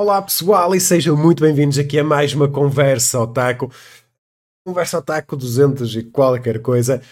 [0.00, 3.70] Olá pessoal e sejam muito bem-vindos aqui a mais uma Conversa Otaku.
[4.66, 7.02] Conversa Otaku 200 e qualquer coisa.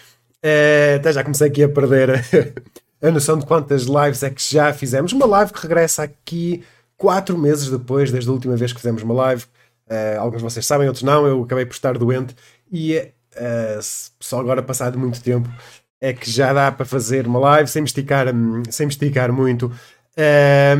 [0.41, 2.25] É, até já comecei aqui a perder
[2.99, 5.13] a noção de quantas lives é que já fizemos.
[5.13, 6.63] Uma live que regressa aqui
[6.97, 9.45] quatro meses depois, desde a última vez que fizemos uma live.
[9.87, 11.27] É, alguns de vocês sabem, outros não.
[11.27, 12.35] Eu acabei por estar doente
[12.71, 12.95] e
[13.35, 13.79] é,
[14.19, 15.47] só agora, passado muito tempo,
[16.01, 19.31] é que já dá para fazer uma live sem me esticar, hum, sem me esticar
[19.31, 19.71] muito.
[20.17, 20.75] É,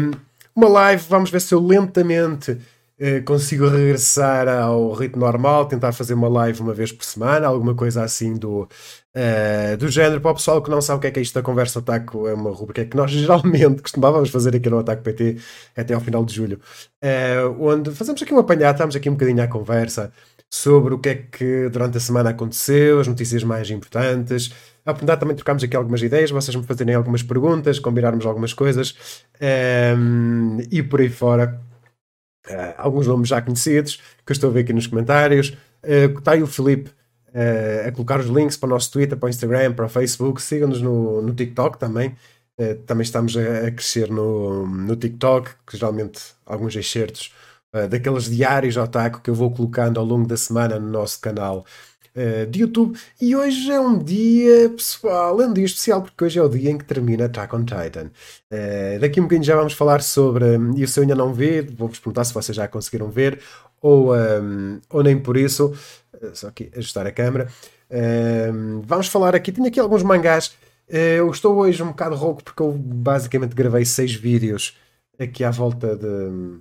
[0.56, 6.14] uma live, vamos ver se eu lentamente uh, consigo regressar ao ritmo normal, tentar fazer
[6.14, 10.22] uma live uma vez por semana, alguma coisa assim do, uh, do género.
[10.22, 12.28] Para o pessoal que não sabe o que é que é isto da Conversa Otaku,
[12.28, 15.38] é uma rubrica que nós geralmente costumávamos fazer aqui no Otaku PT
[15.76, 16.60] até ao final de julho,
[17.04, 20.12] uh, onde fazemos aqui um apanhado, estamos aqui um bocadinho à conversa
[20.50, 24.52] sobre o que é que durante a semana aconteceu, as notícias mais importantes.
[24.90, 28.96] A oportunidade também trocámos aqui algumas ideias, vocês me fazerem algumas perguntas, combinarmos algumas coisas
[29.40, 31.62] um, ehm, e por aí fora.
[32.50, 35.50] Uh, alguns nomes já conhecidos que eu estou a ver aqui nos comentários.
[35.84, 36.90] Uh, está aí o Felipe
[37.28, 40.42] uh, a colocar os links para o nosso Twitter, para o Instagram, para o Facebook.
[40.42, 42.16] Sigam-nos no, no TikTok também.
[42.60, 47.32] Uh, também estamos a, a, crescer no, no TikTok, que geralmente alguns excertos
[47.76, 51.64] uh, daqueles diários otaku que eu vou colocando ao longo da semana no nosso canal
[52.20, 53.00] uh, de YouTube.
[53.22, 56.72] E hoje é um dia, pessoal, é um dia especial porque hoje é o dia
[56.72, 58.12] em que termina Attack on Titan.
[58.52, 60.46] Uh, daqui a um bocadinho já vamos falar sobre.
[60.78, 63.40] E se eu ainda não vi, vou-vos perguntar se vocês já conseguiram ver
[63.82, 65.74] ou, um, ou nem por isso.
[66.34, 67.48] só aqui ajustar a câmera.
[68.84, 70.56] vamos falar aqui, tenho aqui alguns mangás.
[70.90, 74.78] eu estou hoje um bocado rouco porque eu basicamente gravei seis vídeos
[75.18, 76.60] aqui à volta de,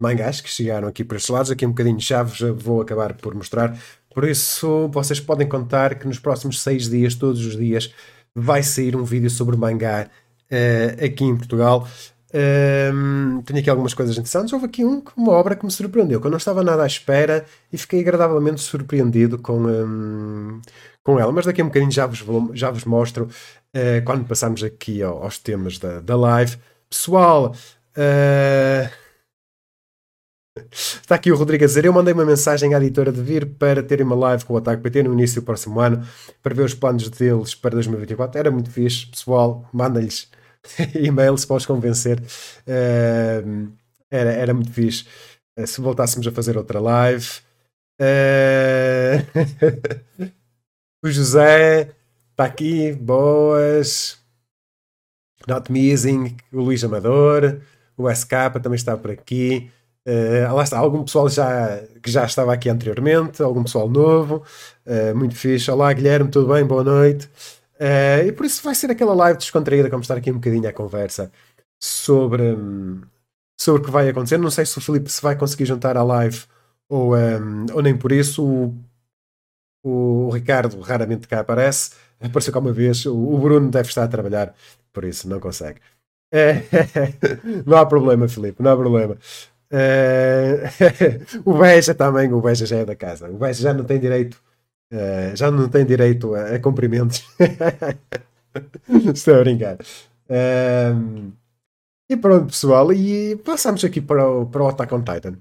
[0.00, 1.50] mangás que chegaram aqui para estes lados.
[1.50, 3.78] Aqui um bocadinho já vos vou acabar por mostrar.
[4.12, 7.94] Por isso, vocês podem contar que nos próximos seis dias, todos os dias,
[8.34, 10.08] vai sair um vídeo sobre mangá
[10.50, 11.86] uh, aqui em Portugal.
[12.32, 14.52] Um, tenho aqui algumas coisas interessantes.
[14.52, 17.44] Houve aqui um, uma obra que me surpreendeu, que eu não estava nada à espera
[17.72, 20.60] e fiquei agradavelmente surpreendido com, um,
[21.02, 21.32] com ela.
[21.32, 22.24] Mas daqui a um bocadinho já vos,
[22.54, 26.56] já vos mostro uh, quando passarmos aqui aos temas da, da live.
[26.88, 27.54] Pessoal,
[27.96, 28.90] uh,
[30.70, 33.82] Está aqui o Rodrigo a dizer: Eu mandei uma mensagem à editora de vir para
[33.82, 36.06] terem uma live com o Ataque PT no início do próximo ano
[36.42, 38.38] para ver os planos deles para 2024.
[38.38, 39.68] Era muito fixe, pessoal.
[39.72, 40.28] Manda-lhes
[40.94, 42.20] e-mails para os convencer.
[42.20, 43.70] Uh,
[44.10, 45.04] era, era muito fixe.
[45.58, 47.26] Uh, se voltássemos a fazer outra live.
[48.00, 49.20] Uh...
[51.04, 51.90] o José
[52.32, 54.20] está aqui, boas.
[55.48, 57.60] Not Missing, o Luís Amador,
[57.96, 59.70] o SK também está por aqui.
[60.06, 64.42] Uh, lá está, algum pessoal já, que já estava aqui anteriormente, algum pessoal novo,
[64.86, 65.70] uh, muito fixe.
[65.70, 66.64] Olá Guilherme, tudo bem?
[66.64, 67.26] Boa noite.
[67.78, 70.72] Uh, e por isso vai ser aquela live descontraída, como estar aqui um bocadinho à
[70.72, 71.30] conversa
[71.82, 72.56] sobre,
[73.60, 74.38] sobre o que vai acontecer.
[74.38, 76.44] Não sei se o Felipe se vai conseguir juntar à live
[76.88, 78.44] ou, um, ou nem por isso.
[78.44, 78.74] O,
[79.82, 83.04] o, Ricardo raramente cá aparece, apareceu cá uma vez.
[83.06, 84.54] O, o Bruno deve estar a trabalhar,
[84.92, 85.80] por isso não consegue.
[87.66, 89.16] não há problema, Felipe, não há problema.
[89.72, 90.66] Uh,
[91.44, 93.30] o Beja também, o Beja já é da casa.
[93.30, 94.42] O Beja já não tem direito,
[94.92, 97.24] uh, já não tem direito a, a cumprimentos.
[99.14, 99.76] Estou a brincar.
[100.28, 101.32] Uh,
[102.10, 105.38] e pronto, pessoal, e passamos aqui para o, para o Attack on Titan.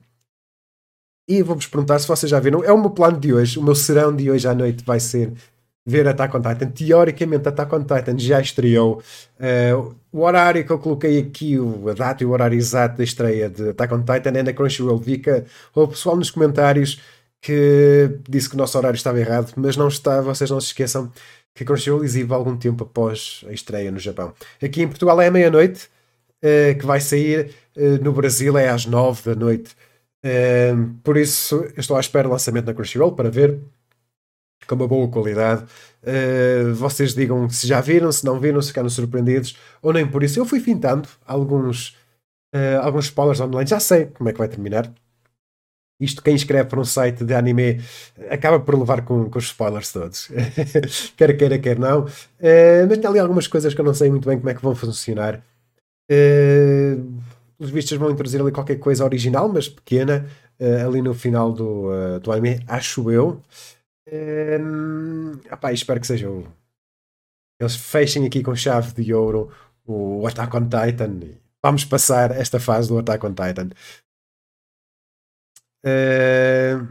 [1.27, 2.63] E vou-vos perguntar se vocês já viram.
[2.63, 5.33] É o meu plano de hoje, o meu serão de hoje à noite vai ser
[5.89, 6.67] ver Attack on Titan.
[6.67, 9.01] Teoricamente, Attack on Titan já estreou.
[9.39, 11.57] Uh, o horário que eu coloquei aqui,
[11.89, 14.99] a data e o horário exato da estreia de Attack on Titan é na Crunchyroll.
[15.01, 17.01] Que o pessoal nos comentários
[17.41, 20.21] que disse que o nosso horário estava errado, mas não está.
[20.21, 21.11] Vocês não se esqueçam
[21.53, 24.33] que a Crunchyroll exibe algum tempo após a estreia no Japão.
[24.61, 25.89] Aqui em Portugal é à meia-noite,
[26.43, 27.51] uh, que vai sair.
[27.75, 29.75] Uh, no Brasil é às nove da noite.
[31.03, 33.57] por isso, estou à espera do lançamento na Crunchyroll para ver
[34.67, 35.65] com uma boa qualidade.
[36.01, 40.23] Uh, vocês digam se já viram, se não viram, se ficaram surpreendidos ou nem por
[40.23, 40.39] isso.
[40.39, 41.89] Eu fui fintando alguns,
[42.55, 44.91] uh, alguns spoilers online, já sei como é que vai terminar.
[45.99, 47.81] Isto, quem escreve para um site de anime
[48.29, 50.29] acaba por levar com, com os spoilers todos,
[51.17, 52.05] quer queira, quer não.
[52.05, 54.61] Uh, mas tem ali algumas coisas que eu não sei muito bem como é que
[54.61, 55.43] vão funcionar.
[57.59, 60.25] Os vistos vão introduzir ali qualquer coisa original, mas pequena,
[60.83, 63.41] ali no final do, do anime, acho eu.
[64.11, 66.47] Um, opá, espero que seja o.
[67.59, 69.51] Eles fechem aqui com chave de ouro
[69.85, 71.19] o Attack on Titan.
[71.63, 73.69] Vamos passar esta fase do Attack on Titan.
[75.85, 76.87] Uh...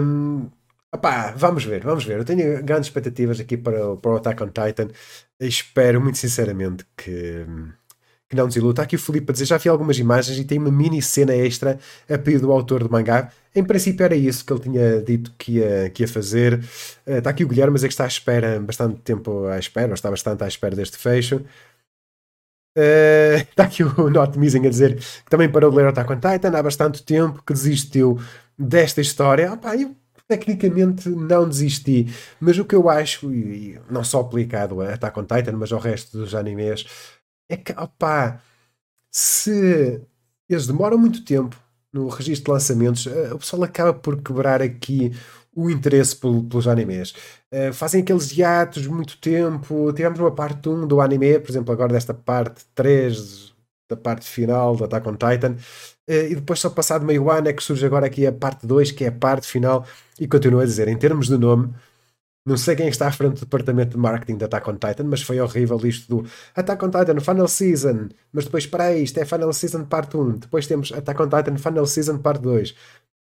[0.00, 0.50] um,
[0.94, 2.18] Opá, vamos ver, vamos ver.
[2.18, 4.88] Eu tenho grandes expectativas aqui para, para o Attack on Titan.
[5.40, 7.44] Espero muito sinceramente que,
[8.34, 8.72] não desiluda.
[8.72, 11.34] Está aqui o Felipe a dizer: já vi algumas imagens e tem uma mini cena
[11.34, 11.78] extra
[12.08, 13.30] a pedido do autor do mangá.
[13.54, 16.54] Em princípio era isso que ele tinha dito que ia, que ia fazer.
[17.06, 19.88] Uh, está aqui o Guilherme, mas é que está à espera, bastante tempo à espera,
[19.88, 21.36] ou está bastante à espera deste fecho.
[22.76, 26.16] Uh, está aqui o Not Missing a dizer que também parou de ler Attack on
[26.16, 28.18] Titan há bastante tempo, que desistiu
[28.58, 29.52] desta história.
[29.52, 29.94] Opa, eu
[30.26, 35.24] tecnicamente não desisti, mas o que eu acho, e não só aplicado a Attack on
[35.24, 36.86] Titan, mas ao resto dos animes,
[37.48, 38.40] é que, opá,
[39.10, 40.00] se
[40.48, 41.56] eles demoram muito tempo
[41.92, 45.12] no registro de lançamentos, eh, o pessoal acaba por quebrar aqui
[45.54, 47.14] o interesse pelos animes.
[47.52, 49.92] Uh, fazem aqueles hiatos muito tempo.
[49.92, 53.54] Tivemos uma parte 1 do anime, por exemplo, agora desta parte 3
[53.88, 55.52] da parte final do Attack on Titan.
[56.08, 58.90] Uh, e depois, só passado meio ano, é que surge agora aqui a parte 2,
[58.90, 59.86] que é a parte final.
[60.18, 61.72] E continuo a dizer, em termos de nome,
[62.46, 65.22] não sei quem está à frente do departamento de marketing da Attack on Titan, mas
[65.22, 68.08] foi horrível isto do Attack on Titan Final Season.
[68.32, 70.38] Mas depois, espera aí, isto é Final Season Parte 1.
[70.40, 72.74] Depois temos Attack on Titan Final Season Parte 2.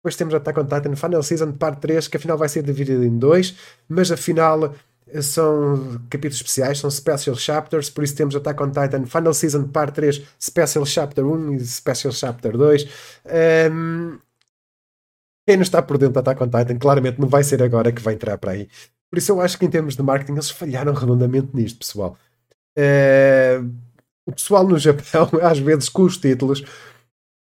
[0.05, 3.17] Depois temos Attack on Titan Final Season Parte 3, que afinal vai ser dividido em
[3.17, 3.55] dois,
[3.87, 4.75] mas afinal
[5.07, 9.63] eh, são capítulos especiais, são special chapters, por isso temos Attack on Titan Final Season
[9.69, 12.87] Parte 3, Special Chapter 1 e Special Chapter 2.
[13.71, 14.19] Um,
[15.47, 18.01] quem não está por dentro de Attack on Titan, claramente não vai ser agora que
[18.01, 18.67] vai entrar para aí.
[19.15, 22.17] Por isso eu acho que em termos de marketing eles falharam redondamente nisto, pessoal.
[22.77, 23.71] Uh,
[24.25, 26.65] o pessoal no Japão, às vezes com os títulos,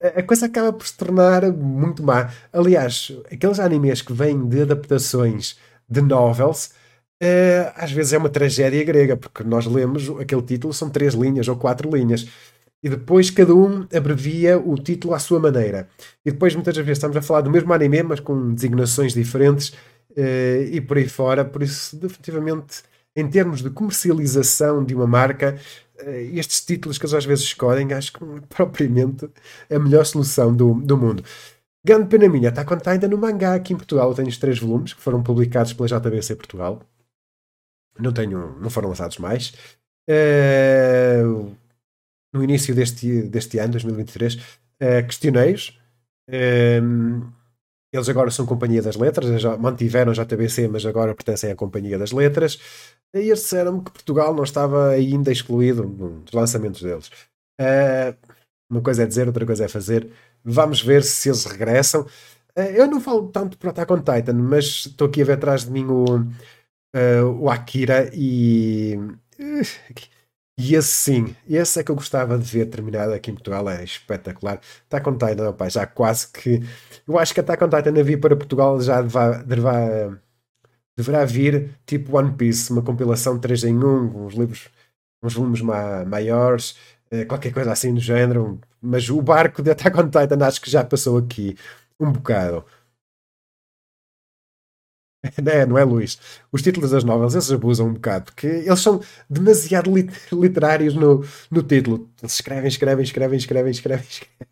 [0.02, 2.32] a coisa acaba por se tornar muito má.
[2.54, 5.58] Aliás, aqueles animes que vêm de adaptações
[5.90, 6.68] de novels,
[7.22, 11.50] uh, às vezes é uma tragédia grega, porque nós lemos aquele título, são três linhas
[11.50, 12.30] ou quatro linhas.
[12.82, 15.90] E depois cada um abrevia o título à sua maneira.
[16.26, 19.74] E depois muitas vezes estamos a falar do mesmo anime, mas com designações diferentes
[20.18, 21.46] uh, e por aí fora.
[21.46, 22.84] Por isso, definitivamente,
[23.16, 25.58] em termos de comercialização de uma marca,
[26.02, 29.30] uh, estes títulos que eles às vezes escolhem, acho que não é propriamente
[29.70, 31.24] a melhor solução do, do mundo.
[31.86, 34.10] Grande pena minha, está contada ainda no mangá aqui em Portugal.
[34.10, 36.82] Eu tenho os três volumes que foram publicados pela JBC Portugal.
[38.00, 39.54] Não tenho, não foram lançados mais.
[40.10, 41.56] Uh,
[42.34, 45.80] no início deste, deste ano, 2023, uh, questionei-os.
[46.30, 47.26] Uh,
[47.94, 52.12] eles agora são Companhia das Letras, já mantiveram JBC, mas agora pertencem à Companhia das
[52.12, 52.60] Letras.
[53.14, 57.08] E eles disseram que Portugal não estava ainda excluído dos lançamentos deles.
[57.60, 58.16] Uh,
[58.70, 60.12] uma coisa é dizer, outra coisa é fazer.
[60.44, 62.02] Vamos ver se eles regressam.
[62.58, 65.64] Uh, eu não falo tanto para Attack on Titan, mas estou aqui a ver atrás
[65.64, 69.00] de mim o, uh, o Akira e.
[70.60, 73.84] E esse sim, esse é que eu gostava de ver terminado aqui em Portugal, é
[73.84, 74.60] espetacular.
[74.88, 76.62] Attack on Titan, opa, já quase que.
[77.08, 80.20] Eu acho que Attack on Titan a vir para Portugal já deverá, deverá,
[80.98, 84.70] deverá vir tipo One Piece, uma compilação 3 em 1, uns livros,
[85.24, 86.78] uns volumes ma maiores,
[87.12, 88.60] eh, qualquer coisa assim do género.
[88.82, 91.56] Mas o barco de Attack on Titan acho que já passou aqui
[92.00, 92.66] um bocado.
[95.44, 96.20] Não é, não é, Luís?
[96.52, 101.26] Os títulos das novelas, eles abusam um bocado, porque eles são demasiado lit literários no,
[101.52, 102.10] no título.
[102.22, 104.06] Eles escrevem, escrevem, escrevem, escrevem, escrevem.
[104.08, 104.48] escrevem.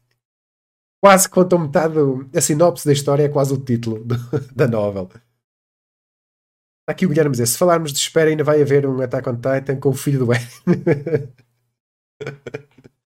[1.02, 1.94] Quase contam metade.
[1.94, 4.16] Do, a sinopse da história é quase o título do,
[4.54, 5.10] da novela.
[6.88, 9.80] Aqui o Guilherme dizer: se falarmos de espera, ainda vai haver um Attack on Titan
[9.80, 10.48] com o filho do Eren.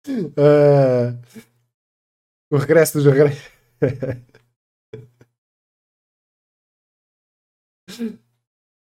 [0.08, 1.20] uh,
[2.52, 3.44] o regresso dos regressos.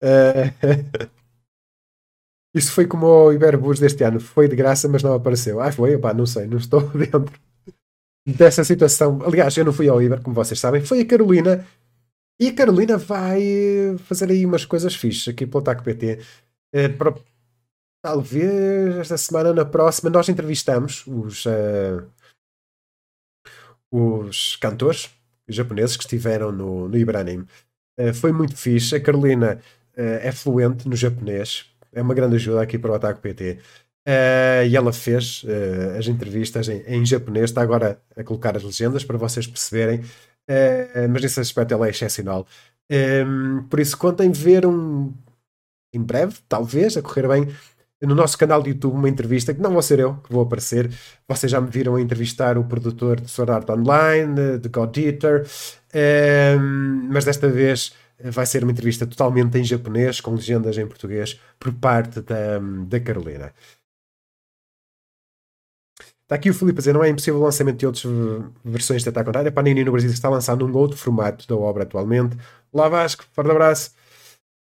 [0.06, 1.08] Uh,
[2.56, 4.18] isso foi como o Iberbus deste ano.
[4.18, 5.60] Foi de graça, mas não apareceu.
[5.60, 5.94] Ah, foi?
[5.94, 7.26] Opá, não sei, não estou dentro
[8.26, 9.20] dessa situação.
[9.22, 10.82] Aliás, eu não fui ao Iber, como vocês sabem.
[10.82, 11.66] Foi a Carolina.
[12.40, 16.18] E a Carolina vai fazer aí umas coisas fixas aqui pelo TAC PT.
[16.74, 17.14] Uh, para,
[18.02, 22.10] talvez esta semana, na próxima, nós entrevistamos os, uh,
[23.92, 25.10] os cantores
[25.46, 27.46] japoneses que estiveram no, no Iberanime.
[27.98, 28.96] Eh, foi muito fixe.
[28.96, 29.60] A Carolina
[29.96, 33.52] é fluente no japonês, é uma grande ajuda aqui para o Ataque PT.
[33.52, 33.58] Uh,
[34.08, 35.44] eh, e ela fez
[35.98, 40.02] as entrevistas em, em, japonês, está agora a colocar as legendas para vocês perceberem,
[41.10, 42.46] mas nesse aspecto ela é excepcional.
[42.90, 45.12] Um, por isso, contem ver um
[45.92, 47.48] em breve, talvez, a correr bem,
[48.02, 50.90] no nosso canal de YouTube uma entrevista que não vou ser eu que vou aparecer.
[51.26, 55.46] Vocês já me viram a entrevistar o produtor de Sword Art Online, de God Eater,
[56.60, 61.40] um, mas desta vez vai ser uma entrevista totalmente em japonês, com legendas em português,
[61.58, 63.52] por parte da, da Carolina.
[66.26, 68.04] Está aqui o Filipe a dizer: não é impossível o lançamento de outras
[68.64, 69.48] versões de Attack on Titan.
[69.48, 72.36] A Panini no Brasil está lançando um outro formato da obra atualmente.
[72.74, 73.92] Lá Vasco, forte abraço.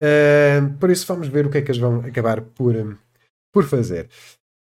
[0.03, 2.99] Uh, por isso vamos ver o que é que eles vão acabar por,
[3.51, 4.11] por fazer.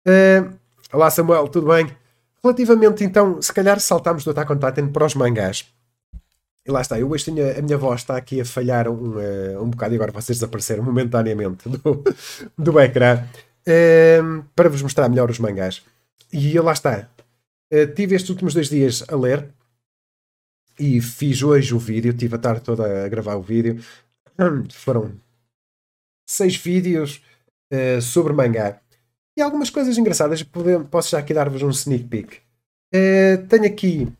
[0.05, 0.53] Uh,
[0.93, 1.87] olá Samuel, tudo bem?
[2.43, 5.73] Relativamente então, se calhar saltamos do Attack on Titan para os mangás.
[6.67, 9.63] E lá está, eu hoje tenho, a minha voz está aqui a falhar um, uh,
[9.63, 12.05] um bocado e agora vocês desapareceram momentaneamente do,
[12.57, 13.25] do ecrã
[13.67, 15.83] uh, para vos mostrar melhor os mangás.
[16.33, 17.09] E lá está.
[17.73, 19.49] Uh, tive estes últimos dois dias a ler
[20.79, 23.83] e fiz hoje o vídeo, tive a tarde toda a gravar o vídeo.
[24.73, 25.13] Foram
[26.29, 27.23] seis vídeos
[27.73, 28.81] uh, sobre mangá.
[29.37, 30.43] E algumas coisas engraçadas,
[30.91, 32.37] posso já aqui dar-vos um sneak peek.
[32.95, 34.13] Uh, tenho aqui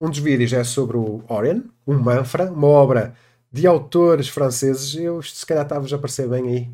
[0.00, 3.14] um dos vídeos é sobre o Orion, um Manfra, uma obra
[3.50, 4.94] de autores franceses.
[4.94, 6.70] Eu, se calhar, estava a aparecer bem aí.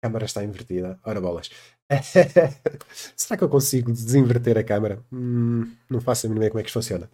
[0.00, 0.98] A câmera está invertida.
[1.04, 1.50] Ora bolas.
[3.16, 5.02] Será que eu consigo desinverter a câmera?
[5.12, 7.08] Hum, não faço a mínima ideia como é que isto funciona.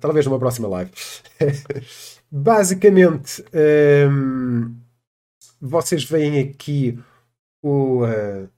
[0.00, 0.90] Talvez numa próxima live.
[2.30, 3.44] Basicamente,
[4.10, 4.74] um,
[5.60, 6.98] vocês veem aqui
[7.62, 8.48] o, uh,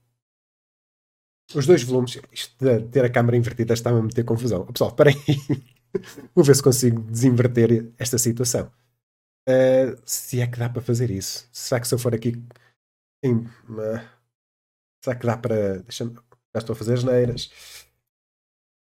[1.53, 2.19] os dois volumes.
[2.31, 4.65] Isto de ter a câmera invertida está-me a meter confusão.
[4.65, 5.63] Pessoal, espera aí.
[6.35, 8.71] Vou ver se consigo desinverter esta situação.
[9.47, 11.47] Uh, se é que dá para fazer isso.
[11.51, 12.33] Será que se eu for aqui.
[13.23, 14.01] Em, uh,
[15.03, 15.79] será que dá para.
[15.79, 16.05] Deixa
[16.53, 17.49] já estou a fazer as neiras.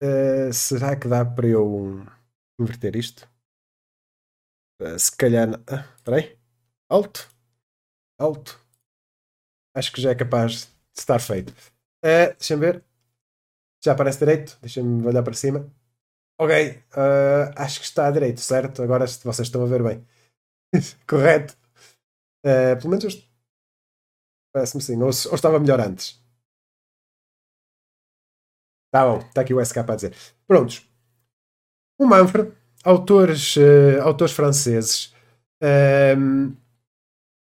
[0.01, 2.05] Uh, será que dá para eu
[2.59, 3.27] inverter isto?
[4.81, 5.49] Uh, se calhar.
[5.67, 6.37] Ah, espera aí.
[6.89, 7.29] Alto.
[8.19, 8.59] Alto.
[9.75, 11.51] Acho que já é capaz de estar feito.
[12.03, 12.83] Uh, Deixa-me ver.
[13.83, 14.57] Já aparece direito.
[14.61, 15.71] Deixa-me olhar para cima.
[16.39, 18.83] Ok, uh, acho que está a direito, certo?
[18.83, 20.05] Agora vocês estão a ver bem.
[21.07, 21.57] Correto.
[22.45, 23.27] Uh, pelo menos
[24.53, 24.97] parece-me sim.
[24.97, 26.21] Ou, ou, estava melhor antes.
[28.91, 30.15] Tá bom, está aqui o SK para dizer.
[30.47, 30.87] Prontos.
[31.99, 32.53] O Manfred,
[32.83, 35.13] autores, uh, autores franceses.
[36.17, 36.55] Um,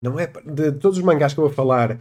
[0.03, 1.99] não é de todos os mangás que eu vou falar,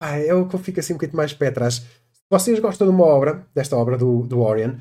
[0.00, 1.76] é o que eu fico assim um bocadinho mais pé atrás.
[2.12, 4.76] Se vocês gostam de uma obra, desta obra do, do Orion,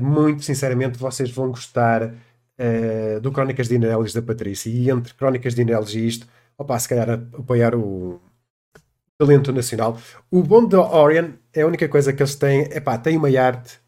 [0.00, 2.12] muito sinceramente vocês vão gostar
[2.58, 4.70] uh, do Crónicas de Inélis da Patrícia.
[4.70, 6.26] E entre Crónicas de Inélis e isto,
[6.56, 8.20] opa, se calhar apoiar o
[9.18, 9.98] talento nacional.
[10.30, 13.28] O bom da Orion é a única coisa que eles têm, é pá, tem uma
[13.28, 13.78] arte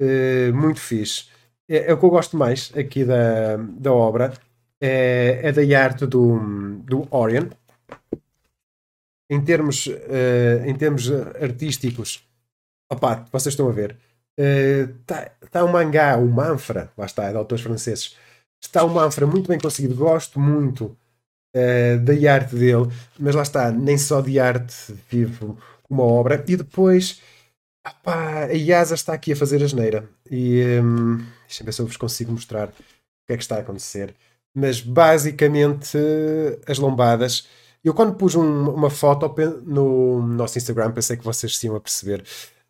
[0.00, 1.28] uh, muito fixe.
[1.68, 4.32] É, é, o que eu gosto mais aqui da, da obra,
[4.80, 6.38] é, é da arte do,
[6.84, 7.48] do Orion.
[9.30, 12.26] Em termos, uh, em termos artísticos,
[12.90, 13.98] opa, vocês estão a ver,
[14.38, 18.16] Está uh, tá um mangá, o Manfra, lá está, é de autores franceses.
[18.62, 20.96] Está um Manfra muito bem conseguido, gosto muito
[21.56, 25.56] uh, da arte dele, mas lá está, nem só de arte vive
[25.90, 26.44] uma obra.
[26.46, 27.20] E depois,
[28.04, 30.08] a Yasa está aqui a fazer a geneira.
[30.30, 31.16] E um,
[31.46, 32.72] deixa-me ver se eu vos consigo mostrar o
[33.26, 34.14] que é que está a acontecer.
[34.54, 35.98] Mas basicamente,
[36.66, 37.48] as lombadas.
[37.82, 39.32] Eu, quando pus um, uma foto
[39.64, 42.24] no nosso Instagram, pensei que vocês se iam a perceber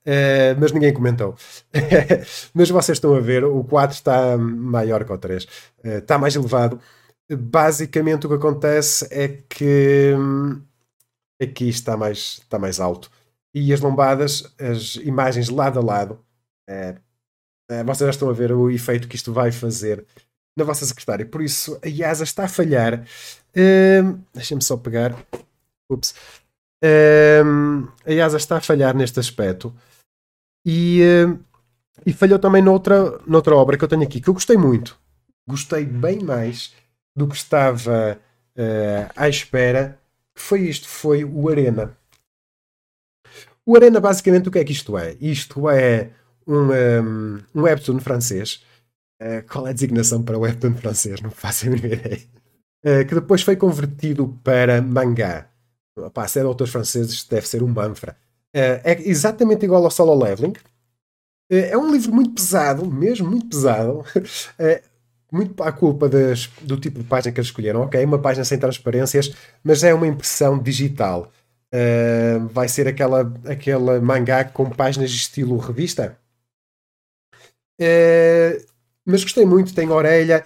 [0.06, 1.36] Uh, mas ninguém comentou.
[2.54, 5.48] mas vocês estão a ver, o 4 está maior que o 3, uh,
[5.84, 6.80] eh, está mais elevado.
[7.30, 10.62] Basicamente, o que acontece é que hum,
[11.42, 13.10] aqui está mais, está mais alto.
[13.54, 16.18] E as lombadas, as imagens lado a lado,
[16.70, 20.06] uh, vocês já estão a ver o efeito que isto vai fazer
[20.58, 21.24] na vossa secretária.
[21.24, 23.04] Por isso, a IASA está a falhar.
[23.54, 25.14] Uh, Deixem-me só pegar.
[25.88, 26.14] Ups.
[26.84, 29.74] Uh, a IASA está a falhar neste aspecto.
[30.70, 31.42] E, uh,
[32.04, 34.98] e falhou também noutra, noutra obra que eu tenho aqui, que eu gostei muito.
[35.48, 36.74] Gostei bem mais
[37.16, 38.20] do que estava
[38.54, 39.98] uh, à espera.
[40.34, 40.86] Que foi isto?
[40.86, 41.96] Foi o Arena.
[43.64, 45.16] O Arena, basicamente, o que é que isto é?
[45.18, 46.10] Isto é
[46.46, 48.62] um, um, um webtoon francês.
[49.22, 51.22] Uh, qual é a designação para webtoon francês?
[51.22, 52.20] Não faço a mínima ideia.
[52.84, 55.48] Uh, que depois foi convertido para mangá.
[56.12, 58.14] Pá, se é de autores franceses, deve ser um manfra.
[58.54, 60.54] Uh, é exatamente igual ao Solo Leveling.
[61.50, 64.00] Uh, é um livro muito pesado, mesmo muito pesado.
[64.00, 64.88] Uh,
[65.30, 67.82] muito à culpa das, do tipo de página que eles escolheram.
[67.82, 69.30] Ok, uma página sem transparências,
[69.62, 71.30] mas é uma impressão digital.
[72.50, 76.18] vai ser aquela, aquela mangá com páginas de estilo revista.
[79.04, 80.42] mas gostei muito, tem orelha.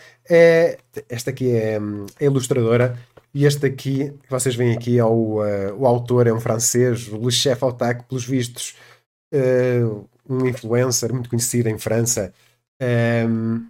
[1.08, 1.78] esta aqui é,
[2.18, 2.98] é ilustradora
[3.34, 7.08] e este aqui, que vocês veem aqui, é o, uh, o autor, é um francês,
[7.08, 8.74] o Le Chef Autac, pelos vistos,
[9.32, 12.32] uh, um influencer muito conhecido em França,
[13.28, 13.62] um, uh,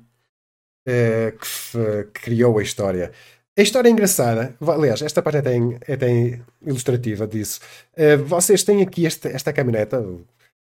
[0.86, 3.12] eh, que, que, criou a história.
[3.56, 4.56] A história é engraçada.
[4.60, 7.60] Aliás, esta parte é até, é até ilustrativa disso.
[8.26, 10.04] vocês têm aqui este, esta caminhoneta,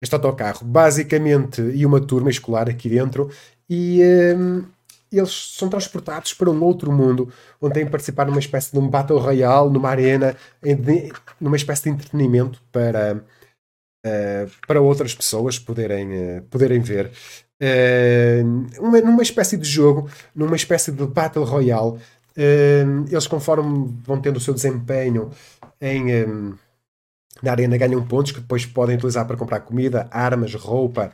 [0.03, 3.31] este autocarro, basicamente, e uma turma escolar aqui dentro,
[3.71, 4.01] e
[4.37, 4.65] um,
[5.19, 8.89] eles são transportados para um outro mundo, onde têm que participar numa espécie de um
[8.89, 10.35] Battle Royale, numa arena,
[11.41, 13.23] numa espécie de entretenimento para,
[14.07, 17.13] uh, para outras pessoas poderem, uh, poderem ver.
[17.63, 21.99] Uh, uma, numa espécie de jogo, numa espécie de Battle Royale,
[22.35, 25.31] eles, conforme vão tendo o seu desempenho
[25.79, 26.55] em, um,
[27.43, 31.13] na arena, ganham pontos que depois podem utilizar para comprar comida, armas, roupa,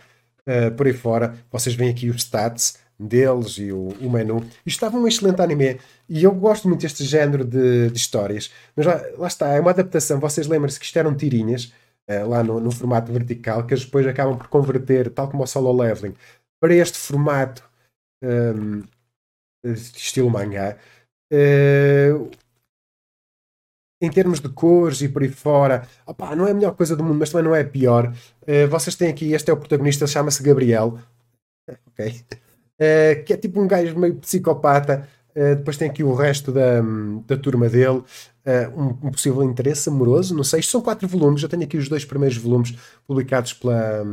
[0.77, 1.35] por aí fora.
[1.51, 4.41] Vocês veem aqui os stats deles e o, o menu.
[4.67, 5.79] Isto estava um excelente anime
[6.09, 8.53] e eu gosto muito deste género de, de histórias.
[8.75, 10.19] Mas lá, lá, está, é uma adaptação.
[10.19, 11.73] Vocês lembram-se que isto eram tirinhas
[12.11, 15.47] uh, lá no, no, formato vertical que eles depois acabam por converter, tal como o
[15.47, 16.15] solo leveling,
[16.61, 17.63] para este formato
[18.23, 18.83] um,
[19.65, 20.77] estilo mangá.
[21.33, 22.31] Uh,
[24.01, 27.03] em termos de cores e por aí fora, opa, não é a melhor coisa do
[27.03, 28.13] mundo, mas também não é a pior.
[28.43, 30.99] Uh, vocês têm aqui, este é o protagonista, chama-se Gabriel,
[31.89, 32.25] ok?
[32.81, 35.09] Uh, que é tipo um gajo meio psicopata.
[35.35, 36.81] Uh, depois tem aqui o resto da,
[37.27, 38.03] da turma dele,
[38.75, 40.35] um, um, possível interesse amoroso.
[40.35, 41.43] Não sei, isto são quatro volumes.
[41.43, 42.75] Eu tenho aqui os dois primeiros volumes
[43.07, 44.05] publicados pela,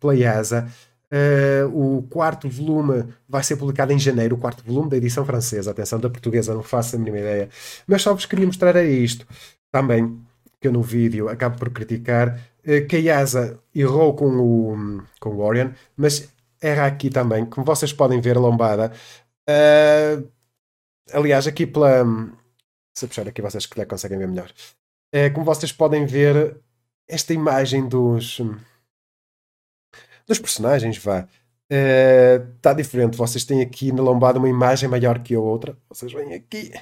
[0.00, 0.66] pela IASA.
[1.12, 5.70] Uh, o quarto volume vai ser publicado em janeiro, o quarto volume da edição francesa.
[5.70, 7.50] Atenção, da portuguesa, não faço a mínima ideia.
[7.86, 9.26] Mas só vos queria mostrar é isto.
[9.70, 10.18] Também,
[10.58, 15.30] que eu no vídeo acabo por criticar, uh, que a Yasa errou com o, com
[15.30, 16.30] o Orion, mas
[16.62, 18.92] erra aqui também, como vocês podem ver, lombada.
[19.48, 20.30] Uh,
[21.12, 22.04] aliás, aqui pela.
[22.96, 24.50] Se eu puxar aqui, vocês que conseguem ver melhor.
[25.14, 26.56] Uh, como vocês podem ver,
[27.08, 28.40] esta imagem dos
[30.26, 31.28] dos personagens, vá.
[31.70, 33.16] Está eh, uh, diferente.
[33.16, 35.76] Vocês têm aqui na lombada uma imagem maior que a outra.
[35.88, 36.72] Vocês veem aqui.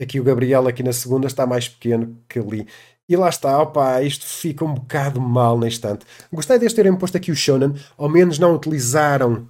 [0.00, 2.66] Aqui o Gabriel, aqui na segunda, está mais pequeno que ali.
[3.08, 6.04] E lá está, opa, isto fica um bocado mal na estante.
[6.30, 9.46] Gostei de terem posto aqui o Shonen, ao menos não utilizaram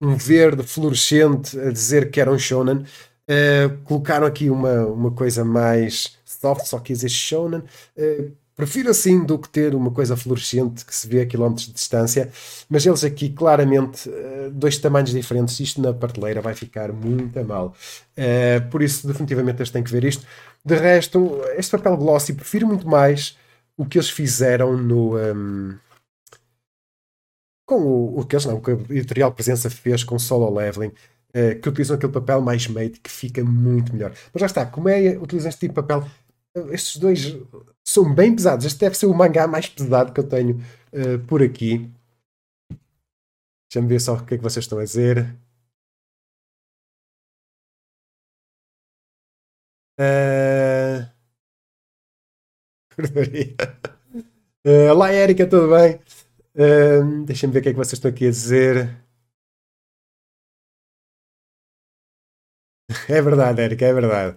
[0.00, 2.84] um verde fluorescente a dizer que era um Shonen.
[3.30, 7.62] Uh, colocaram aqui uma, uma coisa mais soft, só quis dizer Shonen.
[7.96, 11.74] Uh, Prefiro assim do que ter uma coisa fluorescente que se vê a quilómetros de
[11.74, 12.28] distância,
[12.68, 15.60] mas eles aqui claramente eh, dois tamanhos diferentes.
[15.60, 17.72] Isto na prateleira vai ficar muito mal.
[18.68, 20.26] Por isso, definitivamente, eles têm que ver isto.
[20.64, 23.36] De resto, este papel glossy, prefiro muito mais
[23.76, 25.16] o que eles fizeram no.
[25.16, 25.78] Um,
[27.64, 30.88] com o, o que eles não, o que a editorial Presença fez com Solo Leveling,
[30.88, 34.12] uh, que utilizam aquele papel mais mate que fica muito melhor.
[34.32, 36.08] Mas já está, como é utilizam este tipo de papel,
[36.72, 37.36] estes dois
[37.86, 38.66] são bem pesados.
[38.66, 40.60] Este deve ser o mangá mais pesado que eu tenho
[40.92, 41.90] uh, por aqui.
[43.70, 45.36] Deixa-me ver só o que é que vocês estão a dizer.
[49.98, 51.02] Uh...
[54.64, 56.00] uh, olá, Érica, tudo bem?
[56.54, 58.96] Uh, Deixa-me ver o que é que vocês estão aqui a dizer.
[63.08, 64.36] É verdade, Érica, é verdade.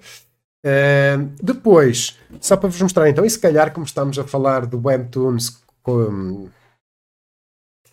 [0.66, 4.82] Uh, depois, só para vos mostrar então, e se calhar, como estamos a falar do
[4.84, 6.50] Webtoons com,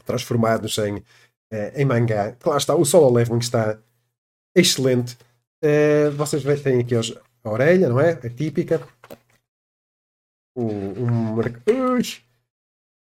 [0.06, 1.04] transformados em,
[1.74, 3.78] em mangá, lá está, o Solo Leveling está
[4.56, 5.18] excelente.
[5.62, 8.12] Uh, vocês têm aqui hoje a orelha, não é?
[8.12, 8.80] A típica.
[10.56, 11.06] O, o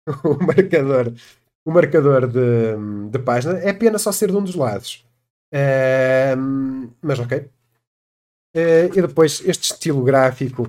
[0.46, 1.14] marcador,
[1.66, 3.60] o marcador de, de página.
[3.60, 5.06] É pena só ser de um dos lados.
[7.02, 7.50] Mas ok,
[8.58, 10.64] Uh, e depois este estilo gráfico,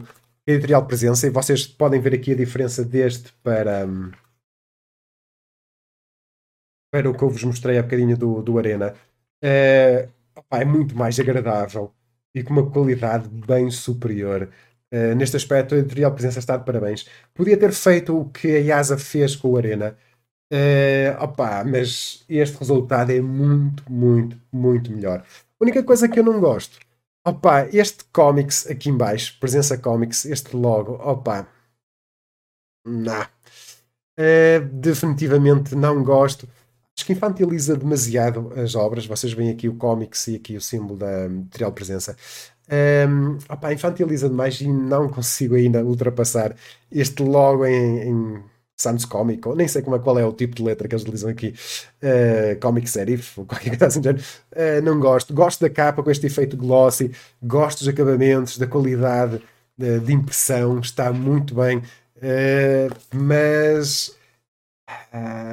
[0.46, 3.86] editorial presença, e vocês podem ver aqui a diferença deste para,
[6.90, 8.94] para o que eu vos mostrei há bocadinho do, do Arena.
[9.42, 11.94] Uh, opa, é muito mais agradável
[12.38, 14.48] e com uma qualidade bem superior.
[14.92, 17.06] Uh, neste aspecto, a editorial presença está de parabéns.
[17.34, 19.96] Podia ter feito o que a Yasa fez com o Arena.
[20.52, 25.18] Uh, opa, mas este resultado é muito, muito, muito melhor.
[25.60, 26.78] A única coisa que eu não gosto
[27.28, 31.46] Opa, este comics aqui embaixo, presença comics, este logo, opa,
[32.86, 33.22] não.
[34.18, 36.48] Uh, definitivamente não gosto.
[36.98, 39.06] Acho que infantiliza demasiado as obras.
[39.06, 42.16] Vocês veem aqui o comics e aqui o símbolo da editorial presença.
[43.08, 46.56] Um, opa, infantiliza demais e não consigo ainda ultrapassar
[46.90, 48.42] este logo em, em
[48.76, 51.04] Sans Comic, ou nem sei como é, qual é o tipo de letra que eles
[51.04, 51.54] utilizam aqui,
[52.02, 55.32] uh, Comic Serif, ou qualquer coisa assim, uh, não gosto.
[55.32, 60.80] Gosto da capa com este efeito glossy, gosto dos acabamentos, da qualidade uh, de impressão,
[60.80, 64.17] está muito bem, uh, mas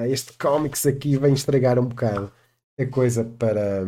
[0.10, 2.32] este Comics aqui vem estragar um bocado
[2.80, 3.84] a coisa para,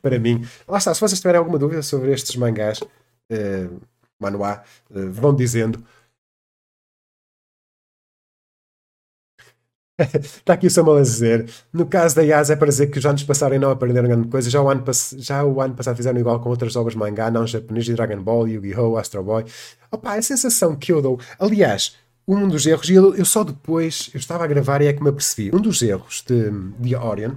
[0.00, 0.44] para mim.
[0.66, 3.80] Lá está, se vocês tiverem alguma dúvida sobre estes mangás, uh,
[4.18, 5.84] manuá, vão dizendo.
[9.98, 11.50] Está aqui o Samuel a dizer.
[11.72, 14.28] No caso da Yas é para dizer que os anos passaram e não aprenderam grande
[14.28, 14.48] coisa.
[14.48, 14.84] Já o ano,
[15.16, 18.46] já o ano passado fizeram igual com outras obras mangá, não japonês, de Dragon Ball,
[18.46, 19.44] Yu-Gi-Oh!, Astro Boy.
[19.90, 21.18] Opa, a sensação que eu dou.
[21.38, 21.96] Aliás,
[22.28, 25.02] um dos erros, e eu, eu, só depois eu estava a gravar e é que
[25.02, 25.50] me apercebi.
[25.54, 27.36] Um dos erros de, de Orion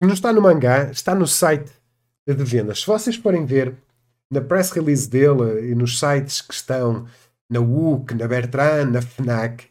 [0.00, 1.72] não está no mangá, está no site
[2.26, 2.80] de vendas.
[2.80, 3.74] Se vocês forem ver
[4.30, 7.06] na press release dele e nos sites que estão
[7.50, 9.66] na WUC, na Bertrand, na FNAC,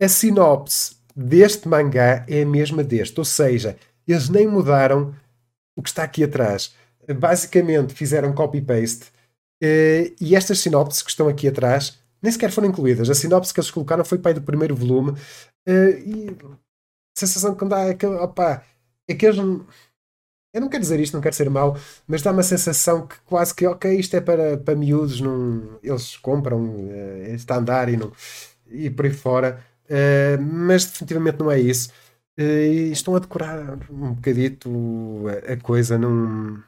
[0.00, 3.18] a sinopse deste mangá é a mesma deste.
[3.18, 5.14] Ou seja, eles nem mudaram
[5.76, 6.74] o que está aqui atrás.
[7.18, 9.06] Basicamente fizeram copy-paste
[9.62, 13.08] eh, e estas sinopses que estão aqui atrás nem sequer foram incluídas.
[13.10, 15.14] A sinopse que eles colocaram foi pai do primeiro volume
[15.66, 16.56] eh, e a
[17.18, 18.62] sensação que dá é que, opa,
[19.08, 19.38] é que eles.
[19.38, 21.76] Eu não quero dizer isto, não quero ser mau,
[22.06, 26.16] mas dá uma sensação que quase que, ok, isto é para, para miúdos, não, eles
[26.16, 28.10] compram, uh, está a andar e, não,
[28.66, 29.62] e por aí fora.
[29.84, 31.90] Uh, mas definitivamente não é isso.
[32.38, 34.70] Uh, estão a decorar um bocadito
[35.48, 35.98] a, a coisa.
[35.98, 36.62] Não...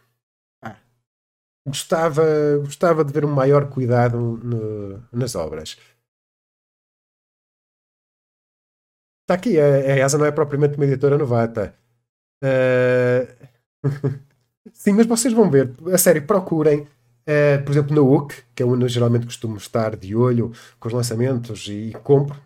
[1.67, 2.25] Gostava,
[2.59, 5.77] gostava de ver um maior cuidado no, nas obras.
[9.23, 11.75] Está aqui, a, a ESA não é propriamente uma editora novata.
[12.43, 13.49] Uh...
[14.73, 16.87] Sim, mas vocês vão ver, a sério, procurem.
[17.21, 20.89] Uh, por exemplo, na UC, que é onde eu geralmente costumo estar de olho com
[20.89, 22.41] os lançamentos e, compro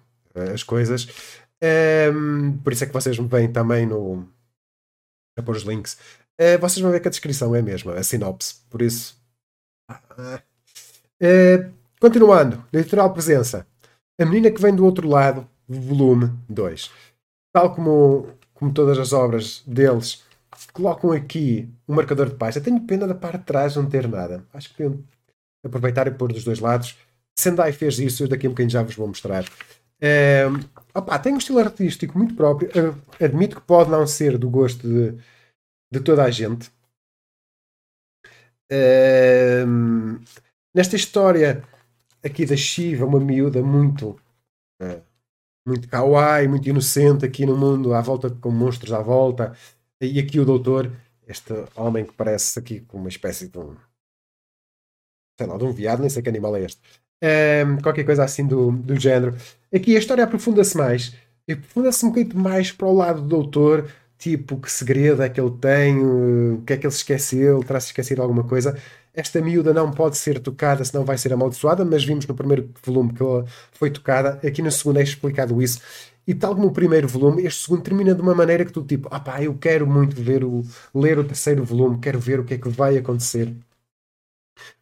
[0.53, 1.09] as coisas.
[2.13, 4.29] Um, por isso é que vocês me veem também no.
[5.39, 5.97] a pôr os links.
[6.41, 8.57] Uh, vocês vão ver que a descrição é a mesma, a sinopse.
[8.69, 9.17] Por isso.
[11.21, 13.67] Uh, continuando, literal presença.
[14.21, 16.91] A menina que vem do outro lado, volume 2.
[17.53, 20.25] Tal como, como todas as obras deles,
[20.73, 22.65] colocam aqui um marcador de página.
[22.65, 24.45] Tenho pena da parte de trás não ter nada.
[24.53, 24.91] Acho que
[25.65, 26.97] aproveitar e pôr dos dois lados.
[27.39, 29.45] Sendai fez isso, eu daqui a um bocadinho já vos vou mostrar.
[30.01, 30.45] É,
[30.95, 32.71] opa, tem um estilo artístico muito próprio.
[33.21, 35.17] Admito que pode não ser do gosto de,
[35.91, 36.71] de toda a gente.
[40.75, 41.63] Nesta história
[42.23, 44.19] aqui da Shiva, uma miúda muito
[44.81, 45.03] é,
[45.67, 49.57] muito kawaii, muito inocente aqui no mundo, à volta com monstros à volta.
[50.01, 50.93] E aqui o doutor,
[51.27, 53.77] este homem que parece aqui com uma espécie de um
[55.39, 56.81] sei lá, de um viado, nem sei que animal é este
[57.83, 59.37] qualquer coisa assim do, do género.
[59.75, 61.15] Aqui a história aprofunda-se mais,
[61.51, 65.51] aprofunda-se um bocadinho mais para o lado do doutor, tipo, que segredo é que ele
[65.53, 68.77] tem, o que é que ele se esqueceu, terá-se esquecido alguma coisa.
[69.15, 73.13] Esta miúda não pode ser tocada, senão vai ser amaldiçoada, mas vimos no primeiro volume
[73.13, 75.81] que ela foi tocada, aqui no segundo é explicado isso.
[76.27, 79.09] E tal como o primeiro volume, este segundo termina de uma maneira que tu, tipo,
[79.11, 80.63] ah pá, eu quero muito ver o,
[80.95, 83.55] ler o terceiro volume, quero ver o que é que vai acontecer.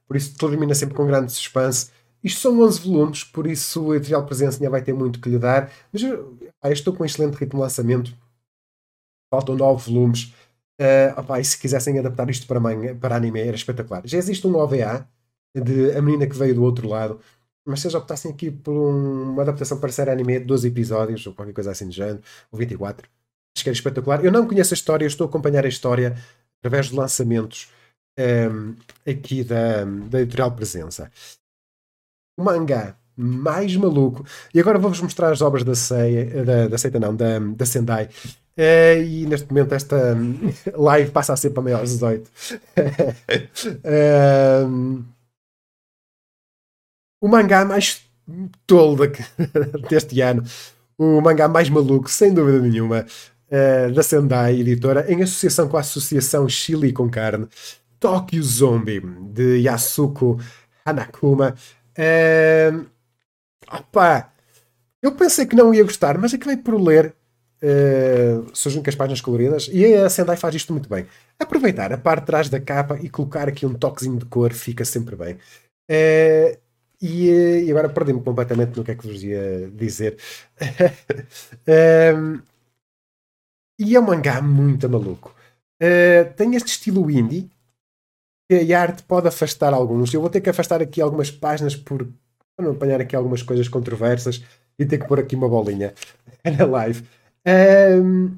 [0.06, 1.90] Por isso termina sempre com grande suspense
[2.22, 5.38] isto são 11 volumes, por isso o editorial Presença ainda vai ter muito que lhe
[5.38, 5.70] dar.
[5.92, 8.14] Mas eu, estou com um excelente ritmo de lançamento.
[9.32, 10.34] Faltam 9 volumes.
[10.78, 14.02] Uh, opa, e se quisessem adaptar isto para, manga, para anime era espetacular.
[14.04, 15.08] Já existe um OVA
[15.54, 17.18] de A Menina que Veio do Outro Lado.
[17.64, 21.26] Mas se eles optassem aqui por um, uma adaptação para série anime de 12 episódios
[21.26, 23.08] ou qualquer coisa assim de género, ou 24,
[23.56, 24.24] acho que era espetacular.
[24.24, 26.16] Eu não conheço a história, estou a acompanhar a história
[26.58, 27.70] através de lançamentos
[28.18, 28.74] um,
[29.08, 31.10] aqui da, da editorial Presença
[32.36, 34.24] o mangá mais maluco.
[34.54, 35.72] E agora vou-vos mostrar as obras da
[36.44, 38.08] da, da Seita não, da, da Sendai.
[38.56, 40.14] Uh, e neste momento esta
[40.76, 42.28] live passa a ser para maiores 18.
[43.84, 45.04] uh,
[47.20, 48.02] o mangá mais
[48.66, 48.96] tolo
[49.88, 50.42] deste ano,
[50.98, 53.06] o mangá mais maluco, sem dúvida nenhuma,
[53.48, 57.48] uh, da Sendai Editora, em associação com a Associação Chile com Carne,
[57.98, 59.00] Tokyo Zombie,
[59.32, 60.38] de Yasuko
[60.84, 61.54] Hanakuma.
[61.96, 62.86] Uh,
[63.70, 64.32] opa,
[65.00, 67.14] eu pensei que não ia gostar, mas acabei por ler.
[67.62, 71.06] Uh, surgem com as páginas coloridas e a Sendai faz isto muito bem.
[71.38, 74.84] Aproveitar a parte de trás da capa e colocar aqui um toquezinho de cor fica
[74.84, 75.34] sempre bem.
[75.88, 76.58] Uh,
[77.00, 77.28] e,
[77.64, 80.16] e, agora perdi-me completamente no que é que vos ia dizer.
[81.68, 82.42] uh,
[83.78, 85.34] e é um mangá muito maluco.
[86.36, 87.50] Tem este estilo indie
[88.48, 90.14] que a arte pode afastar alguns.
[90.14, 92.06] Eu vou ter que afastar aqui algumas páginas por
[92.56, 94.42] para não apanhar aqui algumas coisas controversas
[94.78, 95.94] e ter que pôr aqui uma bolinha
[96.58, 97.04] na live.
[97.46, 98.36] Um,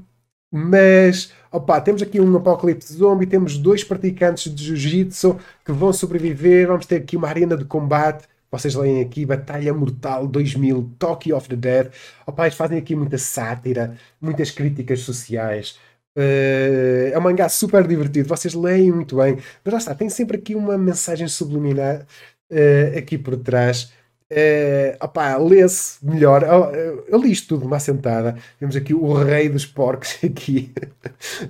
[0.51, 6.69] mas, opa, temos aqui um apocalipse zombie, temos dois praticantes de jiu-jitsu que vão sobreviver,
[6.69, 8.29] vamos ter aqui uma arena de combate.
[8.51, 11.91] Vocês leem aqui Batalha Mortal 2000, Tokyo of the Dead.
[12.25, 15.77] Opa, eles fazem aqui muita sátira, muitas críticas sociais.
[16.17, 20.37] Uh, é um mangá super divertido, vocês leem muito bem, mas lá está, tem sempre
[20.37, 22.07] aqui uma mensagem subliminar
[22.53, 23.93] uh, aqui por trás.
[24.33, 26.43] Uh, opá, lê-se melhor.
[26.43, 28.37] Eu, eu li isto tudo uma assentada.
[28.59, 30.73] Temos aqui o rei dos porcos aqui.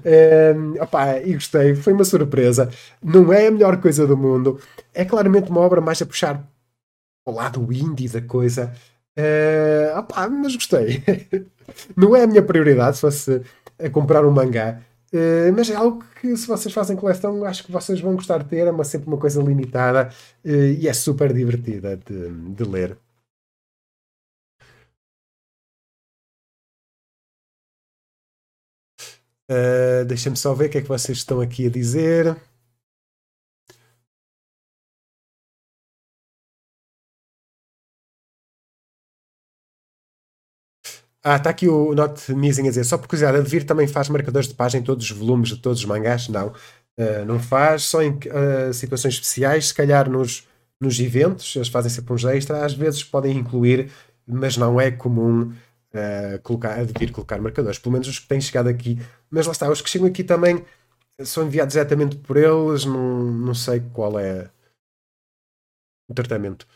[0.05, 1.75] uh, opá, e gostei.
[1.75, 2.71] Foi uma surpresa.
[3.03, 4.61] Não é a melhor coisa do mundo.
[4.93, 6.47] É claramente uma obra mais a puxar
[7.27, 8.73] o lado indie da coisa.
[9.19, 11.03] Uh, opá, mas gostei.
[11.97, 13.43] Não é a minha prioridade se fosse
[13.79, 14.81] a comprar um mangá.
[15.15, 18.49] Uh, mas é algo que, se vocês fazem coleção, acho que vocês vão gostar de
[18.49, 18.67] ter.
[18.67, 20.11] É uma, sempre uma coisa limitada
[20.45, 22.99] uh, e é super divertida de, de ler.
[29.49, 32.37] Uh, Deixem-me só ver o que é que vocês estão aqui a dizer.
[41.27, 44.11] Ah, está aqui o Not Missing a dizer, só por curiosidade, a Devir também faz
[44.11, 46.29] marcadores de página em todos os volumes de todos os mangás?
[46.29, 50.47] Não, uh, não faz, só em uh, situações especiais, se calhar nos,
[50.79, 53.91] nos eventos, eles fazem sempre uns extra, às vezes podem incluir,
[54.27, 55.51] mas não é comum
[55.95, 59.01] uh, colocar, a Devir colocar marcadores, pelo menos os que têm chegado aqui.
[59.31, 60.63] Mas lá está, os que chegam aqui também
[61.23, 64.51] são enviados diretamente por eles, não, não sei qual é
[66.07, 66.67] o tratamento.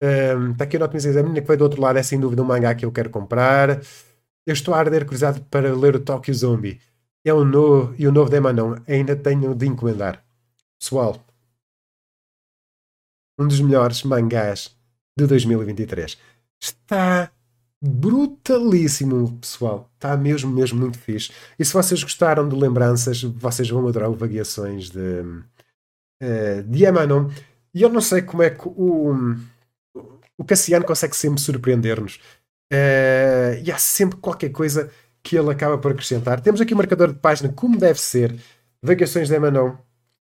[0.00, 2.42] Um, está aqui o Not a menina que veio do outro lado é sem dúvida
[2.42, 3.80] um mangá que eu quero comprar.
[4.46, 6.80] Eu estou a arder cruzado para ler o Tokyo Zombie.
[7.24, 10.24] É o novo, e o novo de Manon ainda tenho de encomendar.
[10.78, 11.22] Pessoal,
[13.38, 14.74] um dos melhores mangás
[15.16, 16.16] de 2023.
[16.60, 17.30] Está
[17.82, 19.90] brutalíssimo, pessoal.
[19.94, 21.32] Está mesmo, mesmo muito fixe.
[21.58, 25.20] E se vocês gostaram de lembranças, vocês vão adorar o Variações de,
[26.22, 27.30] uh, de Emanon.
[27.74, 29.36] E eu não sei como é que o
[30.38, 32.16] o Cassiano consegue sempre surpreender-nos.
[32.72, 34.90] Uh, e há sempre qualquer coisa
[35.22, 36.40] que ele acaba por acrescentar.
[36.40, 38.34] Temos aqui o marcador de página como deve ser,
[38.80, 39.74] Variações de Emanon,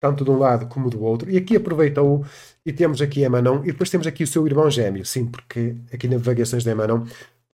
[0.02, 1.32] tanto de um lado como do outro.
[1.32, 2.26] E aqui aproveita-o
[2.66, 5.06] e temos aqui Emanon e depois temos aqui o seu irmão gêmeo.
[5.06, 7.06] Sim, porque aqui na Variações de Emanon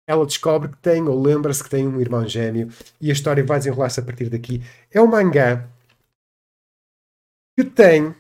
[0.08, 2.70] ela descobre que tem, ou lembra-se que tem um irmão gêmeo
[3.02, 4.62] e a história vai desenrolar-se a partir daqui.
[4.92, 5.68] É um mangá
[7.58, 8.14] que tem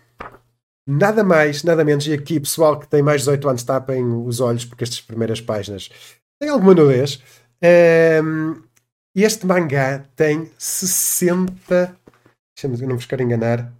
[0.87, 2.05] Nada mais, nada menos.
[2.05, 5.41] E aqui, pessoal que tem mais de 18 anos, tapem os olhos, porque estas primeiras
[5.41, 5.89] páginas
[6.39, 7.21] têm alguma nudez.
[8.23, 8.61] Um,
[9.15, 11.97] este mangá tem 60.
[12.55, 13.73] Deixa-me não vos quero enganar.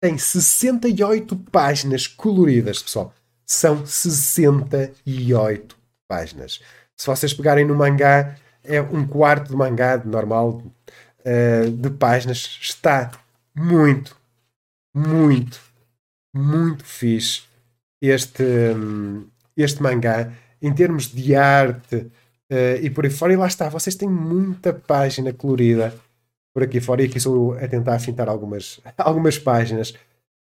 [0.00, 3.12] Tem 68 páginas coloridas, pessoal.
[3.44, 5.76] São 68
[6.08, 6.60] páginas.
[6.96, 10.62] Se vocês pegarem no mangá, é um quarto de mangá de normal
[11.20, 12.58] uh, de páginas.
[12.62, 13.10] Está
[13.56, 14.16] muito,
[14.94, 15.69] muito
[16.34, 17.42] muito fixe
[18.00, 18.44] este,
[19.56, 23.32] este mangá em termos de arte uh, e por aí fora.
[23.32, 25.94] E lá está, vocês têm muita página colorida
[26.52, 27.02] por aqui fora.
[27.02, 29.90] E aqui sou a tentar afintar algumas, algumas páginas.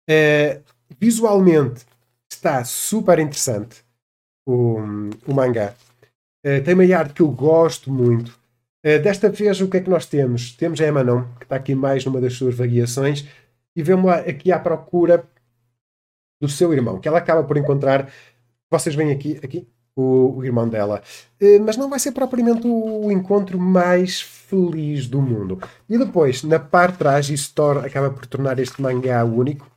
[0.10, 0.62] Uh,
[1.00, 1.86] visualmente
[2.30, 3.84] está super interessante
[4.46, 4.80] o,
[5.28, 5.74] o mangá.
[6.46, 8.38] Uh, tem uma arte que eu gosto muito.
[8.82, 10.54] Desta vez, o que é que nós temos?
[10.54, 13.28] Temos a Emanon, que está aqui mais numa das suas variações,
[13.76, 15.28] e vemos aqui à procura
[16.40, 18.12] do seu irmão, que ela acaba por encontrar.
[18.70, 21.02] Vocês veem aqui, aqui o, o irmão dela,
[21.42, 25.60] uh, mas não vai ser propriamente o, encontro mais feliz do mundo.
[25.90, 29.70] E depois, na parte de trás, isso torna, acaba por tornar este mangá único.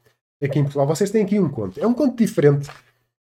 [0.42, 1.80] Aqui em Portugal, vocês têm aqui um conto.
[1.80, 2.68] É um conto diferente.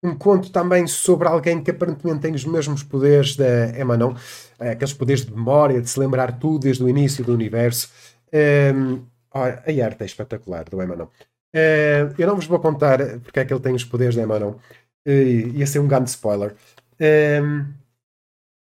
[0.03, 4.15] Um conto também sobre alguém que aparentemente tem os mesmos poderes da Emanon,
[4.59, 7.89] eh, aqueles poderes de memória, de se lembrar tudo desde o início do universo.
[8.33, 9.01] Um, ehm,
[9.33, 11.07] a arte é espetacular do Emanon.
[11.57, 14.57] Uh, eu não vos vou contar porque é que ele tem os poderes da Emanon.
[15.09, 16.55] Uh, ia ser um grande spoiler.
[17.01, 17.73] Um,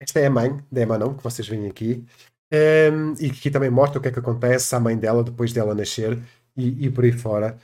[0.01, 2.03] esta é a mãe da Emanon, que vocês veem aqui.
[2.51, 5.53] Um, e que aqui também mostra o que é que acontece à mãe dela depois
[5.53, 6.17] dela nascer
[6.57, 7.55] e, e por aí fora.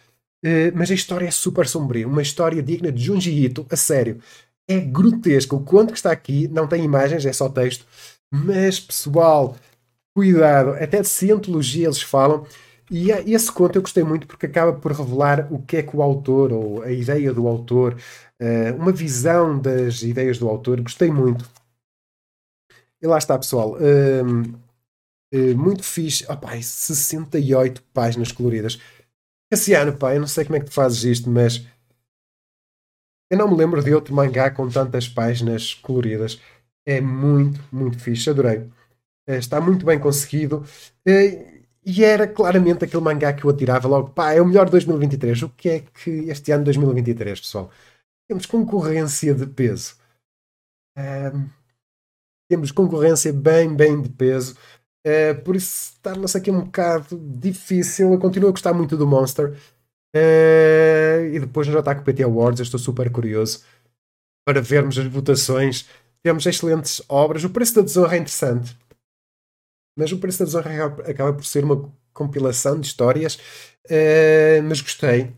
[0.45, 2.07] Uh, mas a história é super sombria.
[2.07, 4.21] Uma história digna de Junji Ito, a sério.
[4.67, 5.55] É grotesco.
[5.55, 7.85] O conto que está aqui não tem imagens, é só texto.
[8.31, 9.57] Mas, pessoal,
[10.15, 10.71] cuidado.
[10.71, 12.45] Até de cientologia eles falam
[12.89, 16.01] e esse conto eu gostei muito porque acaba por revelar o que é que o
[16.01, 17.97] autor, ou a ideia do autor,
[18.39, 21.49] eh, uma visão das ideias do autor, gostei muito.
[23.01, 23.77] E lá está, pessoal.
[23.81, 24.55] Ehm,
[25.31, 26.25] eh, muito fixe.
[26.29, 28.79] Oh, pai, 68 páginas coloridas.
[29.51, 31.65] Cassiano, pá, eu não sei como é que tu fazes isto, mas
[33.31, 36.39] eu não me lembro de outro mangá com tantas páginas coloridas.
[36.85, 38.29] É muito, muito fixe.
[38.29, 38.69] Adorei.
[39.27, 40.65] Eh, está muito bem conseguido.
[41.85, 45.43] E era claramente aquele mangá que eu atirava logo, pá, é o melhor de 2023.
[45.43, 47.69] O que é que este ano de 2023, pessoal?
[48.27, 49.95] Temos concorrência de peso.
[50.97, 51.47] Um,
[52.49, 54.55] temos concorrência bem, bem de peso.
[55.05, 58.13] Uh, por isso torna-se aqui um bocado difícil.
[58.13, 59.55] Eu continuo a gostar muito do Monster.
[60.15, 63.63] Uh, e depois no Ataque PT Awards, eu estou super curioso
[64.43, 65.87] para vermos as votações.
[66.23, 67.43] Temos excelentes obras.
[67.43, 68.75] O preço da desonra é interessante,
[69.95, 73.35] mas o preço da desonra acaba por ser uma compilação de histórias.
[73.85, 75.33] Uh, mas gostei.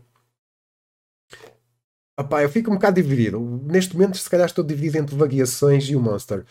[2.18, 3.38] Opá, eu fico um bocado dividido.
[3.64, 6.44] Neste momento, se calhar, estou dividido entre Vagueações e o Monster.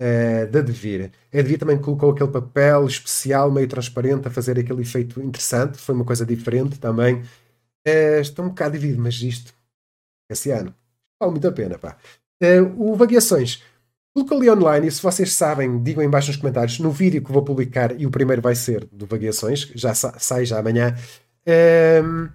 [0.00, 1.12] Uh, da Devir.
[1.32, 5.78] A Devir também colocou aquele papel especial, meio transparente, a fazer aquele efeito interessante.
[5.78, 7.22] Foi uma coisa diferente também.
[7.86, 9.54] Uh, estou um bocado dividido, mas isto,
[10.30, 10.74] esse ano,
[11.20, 11.78] vale muito a pena.
[11.78, 11.96] Pá.
[12.42, 13.62] Uh, o Vagueações.
[14.14, 17.32] Colocou ali online e se vocês sabem, digam em baixo nos comentários, no vídeo que
[17.32, 20.94] vou publicar, e o primeiro vai ser do Vagueações, já sa sai já amanhã.
[22.04, 22.28] Um,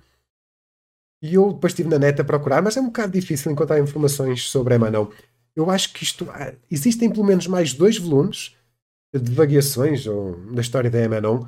[1.22, 4.50] e eu depois estive na net a procurar, mas é um bocado difícil encontrar informações
[4.50, 5.08] sobre Emanon.
[5.56, 6.30] Eu acho que isto.
[6.32, 8.56] Ah, existem pelo menos mais dois volumes
[9.14, 11.46] de vagueações ou, da história da Emanon.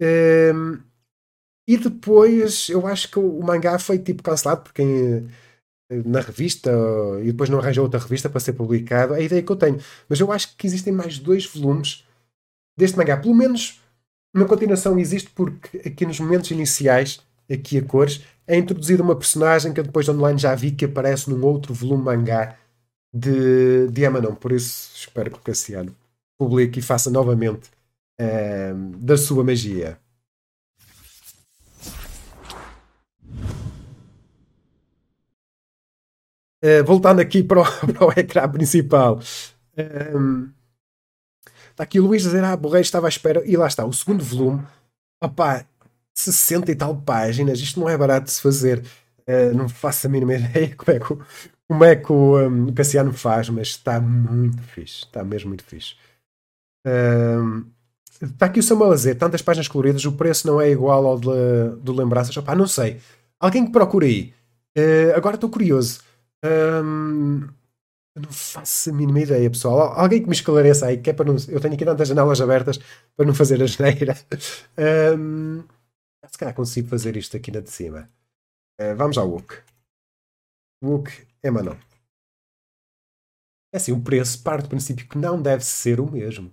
[0.00, 0.78] Um,
[1.66, 5.28] e depois eu acho que o mangá foi tipo cancelado por quem
[6.04, 6.70] na revista
[7.22, 9.14] e depois não arranja outra revista para ser publicado.
[9.14, 9.78] É a ideia que eu tenho.
[10.08, 12.04] Mas eu acho que existem mais dois volumes
[12.76, 13.16] deste mangá.
[13.16, 13.80] Pelo menos
[14.34, 19.72] uma continuação existe porque aqui nos momentos iniciais, aqui a cores, é introduzida uma personagem
[19.72, 22.56] que eu depois online já vi que aparece num outro volume mangá
[23.12, 24.34] de, de Emanon.
[24.34, 25.94] Por isso espero que o Cassiano
[26.38, 27.70] publique e faça novamente
[28.20, 29.98] uh, da sua magia.
[36.62, 39.20] Uh, voltando aqui para o, para o ecrã principal.
[40.14, 40.50] Um,
[41.70, 43.42] está aqui o Luís dizer: Ah, Borreiro estava à espera.
[43.44, 44.62] E lá está, o segundo volume.
[45.22, 45.64] Opá,
[46.14, 47.58] 60 e tal páginas.
[47.60, 48.84] Isto não é barato de se fazer.
[49.28, 51.24] Uh, não faço a mínima ideia como é que,
[51.68, 55.04] como é que o, um, o Cassiano faz, mas está muito fixe.
[55.04, 55.96] Está mesmo muito fixe.
[56.86, 57.64] Um,
[58.20, 61.18] está aqui o Samuel a dizer: tantas páginas coloridas, o preço não é igual ao
[61.18, 62.36] do Lembranças.
[62.36, 63.00] Opá, não sei.
[63.40, 64.32] Alguém que procura aí.
[64.76, 66.00] Uh, agora estou curioso.
[66.42, 69.98] Eu não faço a mínima ideia, pessoal.
[69.98, 71.36] Alguém que me esclareça aí, que é para não.
[71.48, 72.78] Eu tenho aqui tantas janelas abertas
[73.16, 74.14] para não fazer a geneira.
[76.30, 78.10] Se calhar consigo fazer isto aqui na de cima.
[78.80, 79.62] Uh, vamos ao Wook.
[80.82, 81.10] Wook
[81.42, 81.76] é Manon.
[83.72, 86.52] É assim, o preço parte do princípio que não deve ser o mesmo.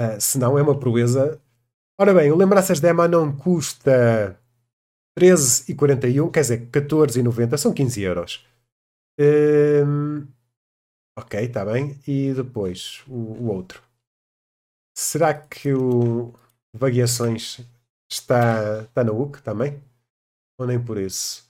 [0.00, 1.40] Uh, senão é uma proeza.
[1.98, 4.40] Ora bem, o Lembranças de Emanon custa
[5.18, 8.51] 13,41, quer dizer, 14,90, são 15 euros.
[9.22, 10.26] Um,
[11.16, 11.98] ok, está bem.
[12.06, 13.82] E depois o, o, outro.
[14.96, 16.32] Será que o
[16.74, 17.60] Vagueações
[18.10, 19.82] está, está na UC também?
[20.58, 21.48] Ou nem por isso?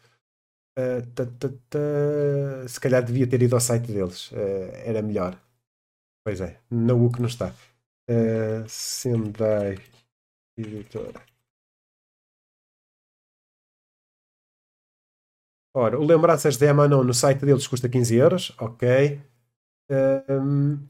[0.78, 4.30] Uh, se calhar devia ter ido ao site deles.
[4.32, 5.38] Uh, era melhor.
[6.24, 7.54] Pois é, na UC não está.
[8.08, 9.78] Uh, Sendai
[10.56, 11.31] Editora.
[15.74, 18.52] Ora, o Lembranças de Emanon no site deles custa 15 euros.
[18.60, 19.20] Ok.
[20.28, 20.88] Um,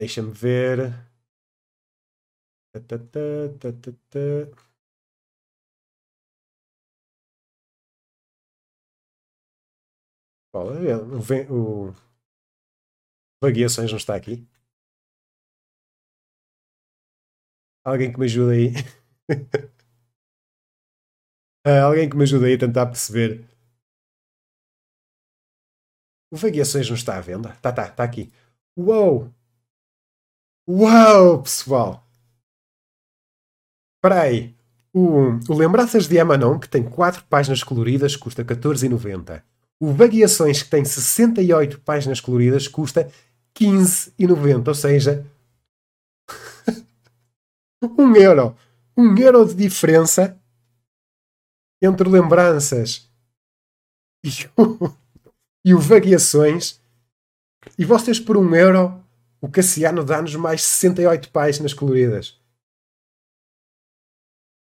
[0.00, 0.94] Deixa-me ver.
[10.52, 10.68] O,
[11.50, 11.94] o
[13.40, 14.44] Vagueações não está aqui.
[17.84, 18.72] Alguém que me ajude aí.
[21.84, 23.44] Alguém que me ajude aí a tentar perceber
[26.30, 27.56] o Vagueações não está à venda?
[27.62, 28.32] Tá, tá, tá aqui.
[28.76, 29.30] Uou!
[30.68, 32.04] Uau, pessoal!
[33.96, 34.54] Espera aí.
[34.92, 39.42] O, o Lembranças de Amanon, que tem 4 páginas coloridas, custa 14,90.
[39.80, 43.10] O Vagueações, que tem 68 páginas coloridas, custa
[43.56, 44.68] 15,90.
[44.68, 45.26] Ou seja,
[47.82, 48.56] 1 euro.
[48.96, 50.40] 1 euro de diferença
[51.82, 53.10] entre lembranças
[54.24, 54.30] e
[55.64, 56.80] e o Vagueações.
[57.78, 59.02] E vocês, por um euro,
[59.40, 62.38] o Cassiano dá-nos mais 68 páginas coloridas.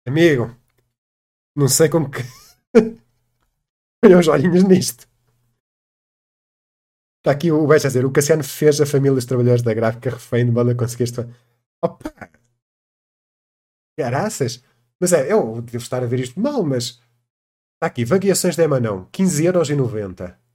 [0.06, 0.56] Amigo,
[1.54, 2.20] não sei como que.
[4.04, 5.06] Olha os olhinhos nisto.
[7.18, 10.11] Está aqui o Beja a dizer: o Cassiano fez a família dos trabalhadores da gráfica
[10.11, 11.22] refém de banda conseguir isto.
[11.82, 12.30] Opa!
[13.99, 14.62] Caraças!
[15.01, 17.01] Mas é, eu devo estar a ver isto mal, mas.
[17.74, 20.45] Está aqui, vagueações de Emanão, 15,90€.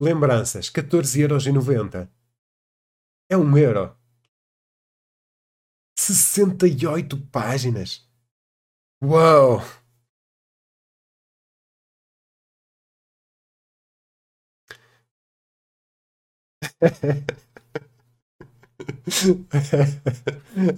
[0.00, 2.08] Lembranças, 14,90€.
[3.30, 3.96] É um euro.
[5.98, 8.06] 68 páginas.
[9.02, 9.60] Uau!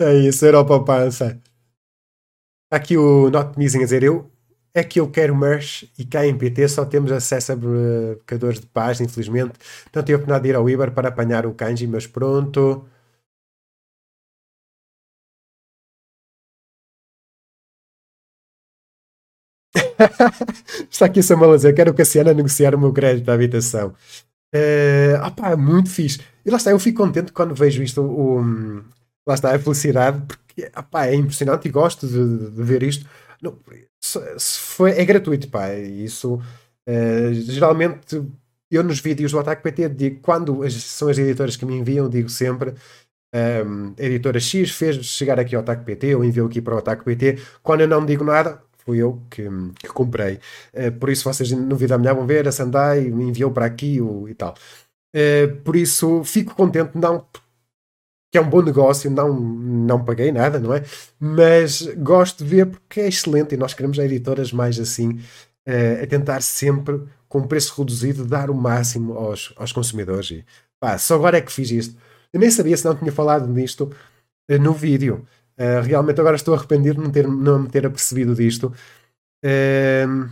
[0.01, 1.41] é isso, era a poupança.
[2.71, 4.31] Aqui o Not Missing a dizer eu.
[4.79, 8.67] É que eu quero merch e cá em PT só temos acesso a bloqueadores de
[8.67, 9.55] página, infelizmente.
[9.95, 12.87] Não tenho oportunidade de ir ao Iber para apanhar o kanji, mas pronto.
[20.91, 23.95] Está aqui o Samuel a dizer: quero Cassiano a negociar o meu crédito da habitação.
[24.55, 26.21] Uh, opá, muito fixe.
[26.45, 28.03] E lá está, eu fico contente quando vejo isto.
[28.03, 28.43] O,
[29.27, 33.07] lá está, a felicidade, porque opá, é impressionante e gosto de, de ver isto.
[33.43, 33.59] Não,
[34.01, 35.75] se, se foi, é gratuito, pá.
[35.75, 38.23] Isso uh, geralmente
[38.71, 42.09] eu nos vídeos do Ataque PT digo quando as, são as editoras que me enviam,
[42.09, 42.75] digo sempre.
[43.35, 46.79] Um, a editora X fez chegar aqui ao Ataque PT, ou enviou aqui para o
[46.79, 47.39] Ataque PT.
[47.63, 49.45] Quando eu não digo nada, fui eu que,
[49.79, 50.41] que comprei.
[50.75, 54.01] Uh, por isso, vocês no vídeo amanhã vão ver, a Sandai me enviou para aqui
[54.01, 54.55] o, e tal.
[55.15, 57.27] Uh, por isso, fico contente, não
[58.31, 60.85] que é um bom negócio, não, não paguei nada, não é?
[61.19, 65.21] Mas gosto de ver porque é excelente e nós queremos editoras mais assim,
[65.67, 70.31] uh, a tentar sempre, com preço reduzido, dar o máximo aos, aos consumidores.
[70.31, 70.45] E,
[70.79, 71.97] pá, só agora é que fiz isto.
[72.33, 73.91] Eu nem sabia se não tinha falado nisto
[74.61, 75.27] no vídeo.
[75.59, 78.73] Uh, realmente agora estou arrependido de não, ter, não me ter apercebido disto.
[79.45, 80.25] Uh,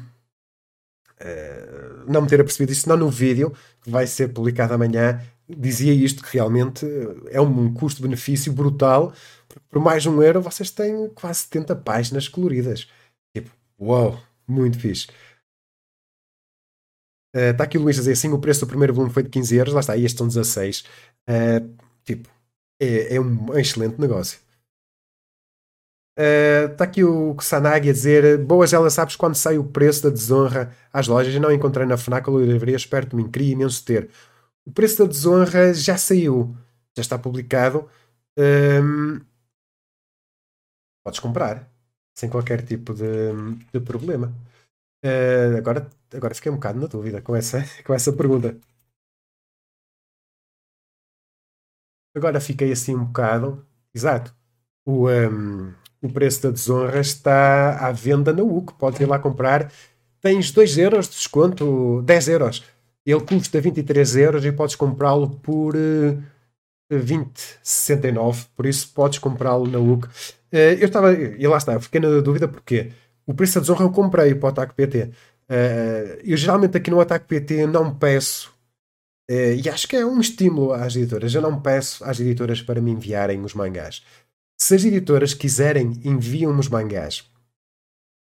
[1.20, 5.20] uh, não me ter apercebido disto, não no vídeo que vai ser publicado amanhã.
[5.48, 6.84] Dizia isto que realmente
[7.30, 9.12] é um custo-benefício brutal.
[9.68, 12.88] Por mais um euro vocês têm quase 70 páginas coloridas.
[13.34, 15.06] Tipo, uau, muito fixe.
[17.34, 19.56] Está aqui o Luís a dizer assim: o preço do primeiro volume foi de 15
[19.56, 20.84] euros, lá está, estes são 16.
[22.04, 22.28] tipo,
[22.80, 24.38] é, é um excelente negócio.
[26.18, 30.08] Está uh, aqui o Sanagi a dizer: Boas, ela sabes quando sai o preço da
[30.10, 31.34] desonra às lojas?
[31.34, 34.08] Eu não encontrei na Fnac ou livrarias perto de mim, queria imenso ter.
[34.66, 36.56] O preço da desonra já saiu,
[36.96, 37.88] já está publicado.
[38.36, 39.20] Um,
[41.04, 41.70] podes comprar
[42.16, 43.32] sem qualquer tipo de,
[43.72, 44.34] de problema.
[45.04, 48.58] Uh, agora, agora fiquei um bocado na dúvida com essa, com essa pergunta.
[52.16, 53.64] Agora fiquei assim um bocado.
[53.94, 54.34] Exato.
[54.84, 58.74] O, um, o preço da desonra está à venda na UC.
[58.74, 59.70] Podes ir lá comprar.
[60.20, 62.64] Tens 2 euros de desconto, 10 euros.
[63.06, 66.22] Ele custa 23 euros e podes comprá-lo por uh,
[66.90, 68.46] eh, 20,69.
[68.56, 70.06] Por isso podes comprá-lo na UC.
[70.06, 70.10] Uh,
[70.50, 72.90] eh, eu estava, e lá está, eu fiquei na dúvida porque
[73.24, 75.02] o preço da desonra eu comprei para o Ataque PT.
[75.04, 75.10] Uh,
[75.48, 78.56] eh, eu geralmente aqui no Ataque PT não peço
[79.28, 81.34] Uh, e acho que é um estímulo às editoras.
[81.34, 84.02] Eu não peço às editoras para me enviarem os mangás.
[84.56, 87.28] Se as editoras quiserem, enviam-me os mangás.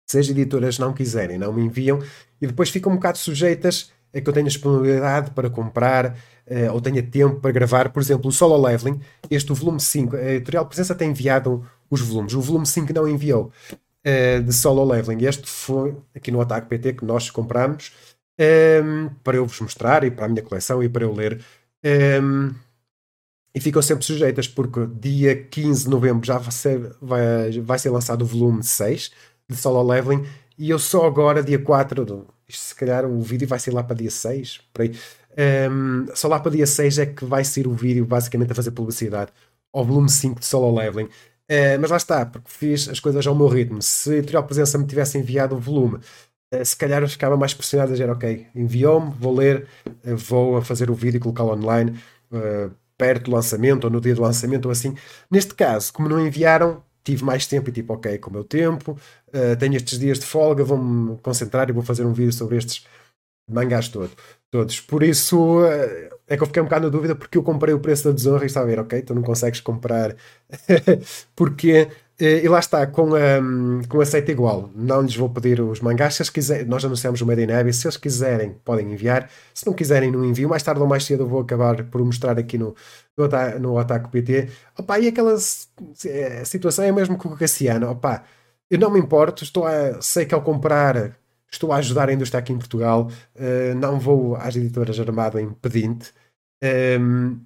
[0.08, 2.00] Se as editoras não quiserem, não me enviam
[2.40, 7.02] e depois ficam um bocado sujeitas que eu tenha disponibilidade para comprar uh, ou tenha
[7.02, 7.90] tempo para gravar.
[7.90, 9.00] Por exemplo, o Solo Leveling,
[9.30, 12.32] este o volume 5, a editorial Presença tem enviado os volumes.
[12.32, 15.24] O volume 5 não enviou uh, de Solo Leveling.
[15.24, 17.92] Este foi aqui no Ataque PT que nós compramos
[18.38, 21.40] um, ehm, para eu vos mostrar e para a minha coleção e para eu ler.
[21.84, 22.50] Um, ehm,
[23.54, 27.90] e ficam sempre sujeitas, porque dia 15 de novembro já vai ser, vai, vai ser
[27.90, 29.10] lançado o volume 6
[29.48, 30.24] de Solo Leveling,
[30.56, 33.96] e eu só agora, dia 4, isto, se calhar o vídeo vai ser lá para
[33.96, 34.92] dia 6, por aí.
[35.70, 38.72] Um, só lá para dia 6 é que vai ser o vídeo basicamente a fazer
[38.72, 39.30] publicidade
[39.72, 41.06] ao volume 5 de Solo Leveling.
[41.06, 43.80] Uh, mas lá está, porque fiz as coisas ao meu ritmo.
[43.82, 45.96] Se a Editorial Presença me tivesse enviado o volume,
[46.54, 50.62] uh, se calhar eu ficava mais pressionado a dizer: Ok, enviou-me, vou ler, uh, vou
[50.62, 51.98] fazer o vídeo e colocá-lo online
[52.96, 54.94] perto do lançamento ou no dia do lançamento ou assim.
[55.30, 58.92] Neste caso, como não enviaram, tive mais tempo e tipo, ok, com o meu tempo,
[59.28, 62.86] uh, tenho estes dias de folga, vou-me concentrar e vou fazer um vídeo sobre estes
[63.48, 64.10] mangás todo,
[64.50, 64.80] todos.
[64.80, 67.80] Por isso uh, é que eu fiquei um bocado na dúvida porque eu comprei o
[67.80, 70.14] preço da desonra e estava a ver, ok, tu não consegues comprar
[71.34, 71.88] porque
[72.20, 74.70] e lá está, com, um, com aceita igual.
[74.74, 76.14] Não lhes vou pedir os mangás.
[76.14, 77.78] Se eles quiserem, nós anunciamos o Made in Abyss.
[77.78, 79.30] Se eles quiserem, podem enviar.
[79.54, 80.48] Se não quiserem, não envio.
[80.48, 82.74] Mais tarde ou mais cedo eu vou acabar por mostrar aqui no,
[83.16, 84.48] no, no Ataque PT.
[84.78, 85.34] Opa, e aquela
[86.04, 87.90] eh, situação é mesmo com o Cassiano.
[87.90, 88.22] Opa,
[88.70, 89.42] eu não me importo.
[89.42, 91.16] Estou a, sei que ao comprar
[91.50, 93.10] estou a ajudar a indústria aqui em Portugal.
[93.34, 96.12] Uh, não vou às editoras armado em pedinte.
[97.00, 97.40] Um,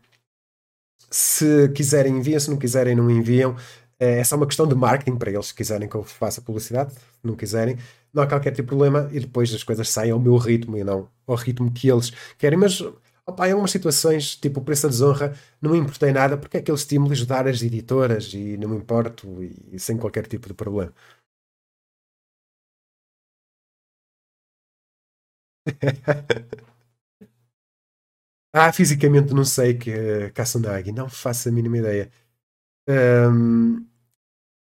[1.11, 2.41] se quiserem, enviam.
[2.41, 3.57] Se não quiserem, não enviam.
[3.99, 6.95] É, é só uma questão de marketing para eles, se quiserem que eu faça publicidade,
[7.23, 7.77] não quiserem,
[8.13, 10.85] não há qualquer tipo de problema e depois as coisas saem ao meu ritmo e
[10.85, 12.59] não ao ritmo que eles querem.
[12.59, 12.81] Mas
[13.27, 16.61] opa, em algumas situações, tipo o preço da desonra, não me importei nada porque é
[16.61, 20.49] aquele estímulo de ajudar as editoras e não me importo e, e sem qualquer tipo
[20.49, 20.93] de problema.
[28.53, 32.11] ah, fisicamente não sei que uh, Kasunagi, não faço a mínima ideia.
[32.89, 33.87] Um,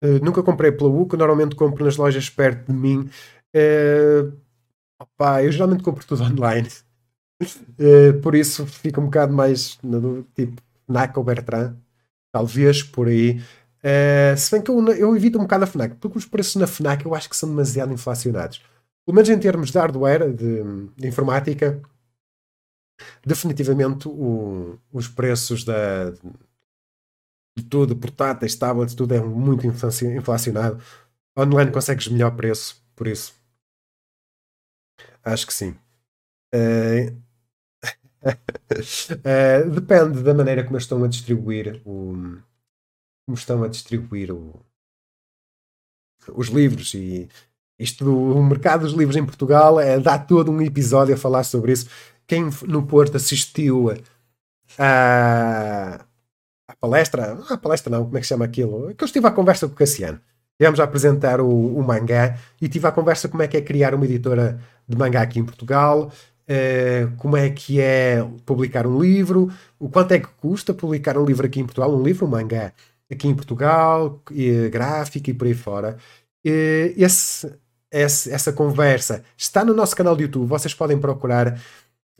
[0.04, 3.08] uh, nunca comprei pela UC, normalmente compro nas lojas perto de mim.
[3.54, 4.32] Uh,
[5.00, 6.68] opa, eu geralmente compro tudo online.
[7.42, 11.76] Uh, por isso fica um bocado mais no, tipo FNAC ou Bertrand.
[12.32, 13.40] Talvez por aí.
[13.82, 16.66] Uh, se bem que eu, eu evito um bocado a FNAC, porque os preços na
[16.66, 18.58] FNAC eu acho que são demasiado inflacionados.
[19.06, 20.62] Pelo menos em termos de hardware, de,
[20.96, 21.80] de informática,
[23.24, 26.12] definitivamente o, os preços da,
[27.56, 30.82] de tudo, portáteis, tablets, tudo é muito inflacionado.
[31.38, 33.34] Online consegues melhor preço, por isso.
[35.22, 35.76] Acho que sim.
[36.54, 37.14] Uh,
[38.24, 42.38] uh, depende da maneira como estão a distribuir o,
[43.26, 44.60] como estão a distribuir o,
[46.34, 47.28] os livros e
[47.78, 51.72] isto do mercado dos livros em Portugal é, dá todo um episódio a falar sobre
[51.72, 51.88] isso.
[52.26, 53.90] Quem no Porto assistiu
[54.78, 56.04] a,
[56.70, 58.94] a palestra, a palestra não, como é que chama aquilo?
[58.94, 60.20] Que eu estive à conversa com o Cassiano.
[60.58, 63.94] Tivemos a apresentar o, o, mangá e tive a conversa como é que é criar
[63.94, 69.50] uma editora de mangá aqui em Portugal, uh, como é que é publicar um livro,
[69.78, 72.72] o quanto é que custa publicar um livro aqui em Portugal, um livro, um mangá
[73.10, 75.96] aqui em Portugal, e, gráfico e por aí fora.
[76.46, 77.52] Uh, esse,
[77.90, 81.58] esse, essa conversa está no nosso canal de YouTube, vocês podem procurar.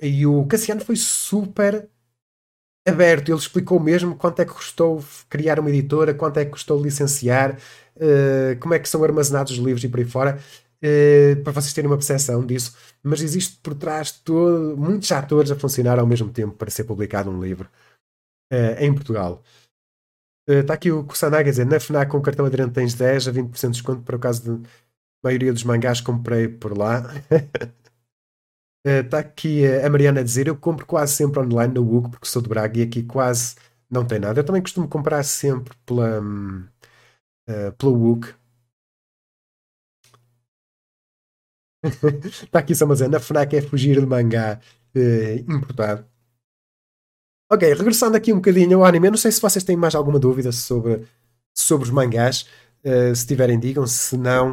[0.01, 1.88] E o Cassiano foi super
[2.87, 6.83] aberto, ele explicou mesmo quanto é que custou criar uma editora, quanto é que custou
[6.83, 7.57] licenciar,
[7.97, 10.39] uh, como é que são armazenados os livros e por aí fora,
[10.83, 12.76] uh, para vocês terem uma percepção disso.
[13.03, 17.31] Mas existe por trás todo, muitos atores a funcionar ao mesmo tempo para ser publicado
[17.31, 17.68] um livro
[18.53, 19.43] uh, em Portugal.
[20.49, 23.33] Está aqui o Kusanaga a dizer: na FNAC com o cartão aderente tens 10 a
[23.33, 24.68] 20% de desconto para o caso de
[25.22, 27.05] maioria dos mangás comprei por lá.
[28.85, 32.41] Está aqui a Mariana a dizer: Eu compro quase sempre online no WUG porque sou
[32.41, 33.57] de Braga e aqui quase
[33.91, 34.41] não tem nada.
[34.41, 38.35] Eu também costumo comprar sempre pela, uh, pela WUG.
[41.83, 44.61] Está aqui só mas na FNAC é fugir de mangá
[44.95, 46.07] uh, importado.
[47.53, 50.53] Ok, regressando aqui um bocadinho ao anime, não sei se vocês têm mais alguma dúvida
[50.53, 51.05] sobre,
[51.57, 52.49] sobre os mangás.
[52.85, 53.87] Uh, se tiverem, digam.
[53.87, 54.53] Se não,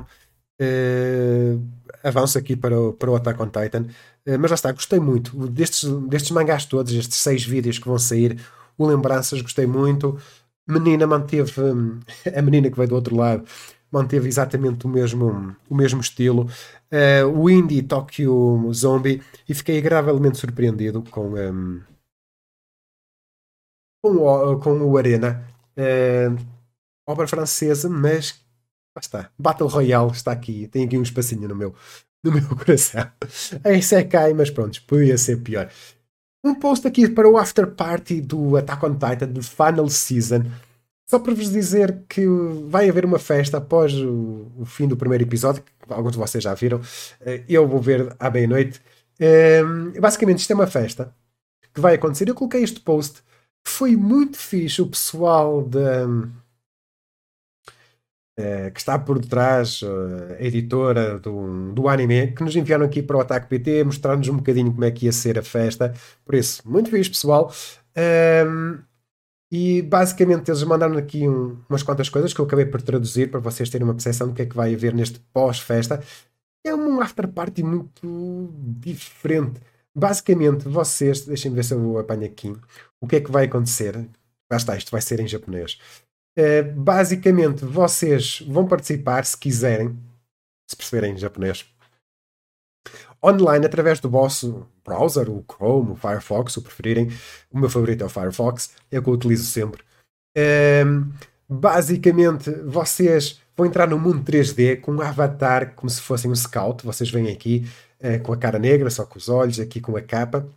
[0.60, 1.68] uh,
[2.04, 3.86] avanço aqui para o, para o Attack on Titan.
[4.26, 7.98] Uh, mas já está, gostei muito destes, destes mangás todos, estes seis vídeos que vão
[7.98, 8.40] sair.
[8.78, 10.18] O Lembranças, gostei muito.
[10.68, 12.00] Menina manteve, hum,
[12.36, 13.44] a menina que veio do outro lado,
[13.92, 16.50] manteve exatamente o mesmo, o mesmo estilo.
[16.92, 21.82] Uh, o Indie Tokyo Zombie, e fiquei agradavelmente surpreendido com, um,
[24.02, 25.44] com, o, com o Arena.
[25.78, 26.38] Uh,
[27.08, 28.42] obra francesa, mas
[28.98, 29.30] Lá está.
[29.38, 30.68] Battle Royale está aqui.
[30.70, 31.76] Tem aqui um espacinho no meu,
[32.24, 33.08] no meu coração.
[33.64, 35.70] Esse é cai, mas pronto, podia ser pior.
[36.44, 40.46] Um post aqui para o after party do Attack on Titan, do Final Season.
[41.08, 42.26] Só para vos dizer que
[42.68, 46.44] vai haver uma festa após o, o fim do primeiro episódio, que alguns de vocês
[46.44, 46.82] já viram.
[47.22, 48.82] Eh, eu vou ver à meia-noite.
[49.20, 51.14] Ehm, basicamente, isto é uma festa
[51.72, 52.28] que vai acontecer.
[52.28, 53.22] Eu coloquei este post.
[53.64, 56.08] Foi muito fixe o pessoal da
[58.40, 63.02] eh, que está por detrás, uh, a editora do, do anime, que nos enviaram aqui
[63.02, 65.92] para o Ataque PT, mostrar-nos um bocadinho como é que ia ser a festa.
[66.24, 67.52] Por isso, muito fixe, pessoal.
[67.98, 68.78] Um,
[69.52, 73.40] e basicamente eles mandaram aqui um, umas quantas coisas que eu acabei por traduzir para
[73.40, 76.04] vocês terem uma percepção do que é que vai haver neste pós-festa.
[76.64, 79.60] É um after party muito diferente.
[79.96, 82.56] Basicamente, vocês, deixem-me ver se eu apanho aqui,
[83.02, 83.96] o que é que vai acontecer.
[84.52, 85.80] Lá está, isto vai ser em japonês.
[86.38, 89.98] Uh, basicamente, vocês vão participar, se quiserem,
[90.70, 91.66] se perceberem em japonês,
[93.24, 97.10] online através do vosso browser, o Chrome, o Firefox, o preferirem.
[97.52, 99.82] O meu favorito é o Firefox, é o que eu utilizo sempre.
[100.38, 101.12] Uh,
[101.50, 106.86] basicamente, vocês vão entrar no mundo 3D com um avatar como se fossem um scout.
[106.86, 107.68] Vocês vêm aqui
[108.00, 110.48] uh, com a cara negra, só com os olhos, aqui com a capa,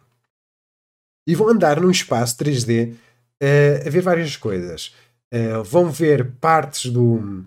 [1.26, 4.94] e vão andar num espaço 3D uh, a ver várias coisas.
[5.32, 7.44] Uh, vão ver partes do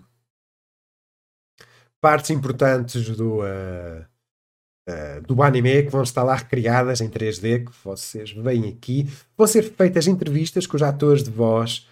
[2.00, 4.04] partes importantes do uh,
[4.88, 9.08] uh, do anime que vão estar lá recriadas em 3D que vocês veem aqui.
[9.36, 11.86] Vão ser feitas entrevistas com os atores de voz.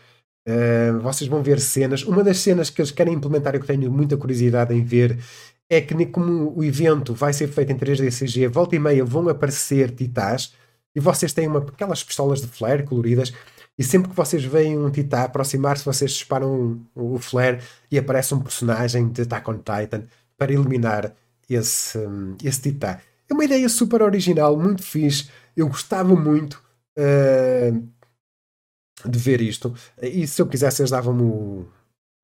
[1.02, 2.02] Vocês vão ver cenas.
[2.02, 5.16] Uma das cenas que eles querem implementar e que tenho muita curiosidade em ver
[5.70, 9.28] é que como o evento vai ser feito em 3D CG volta e meia vão
[9.28, 10.52] aparecer titãs
[10.94, 13.32] e vocês têm uma, aquelas pistolas de flare coloridas
[13.78, 17.60] e sempre que vocês veem um Titã aproximar-se, vocês disparam o flare
[17.90, 20.04] e aparece um personagem de Attack on Titan
[20.36, 21.14] para eliminar
[21.48, 22.98] esse, hum, esse Titã.
[23.28, 25.30] É uma ideia super original, muito fixe.
[25.56, 26.62] Eu gostava muito
[26.98, 27.88] uh,
[29.08, 29.74] de ver isto.
[30.00, 31.66] E se eu quisesse, eles davam-me o,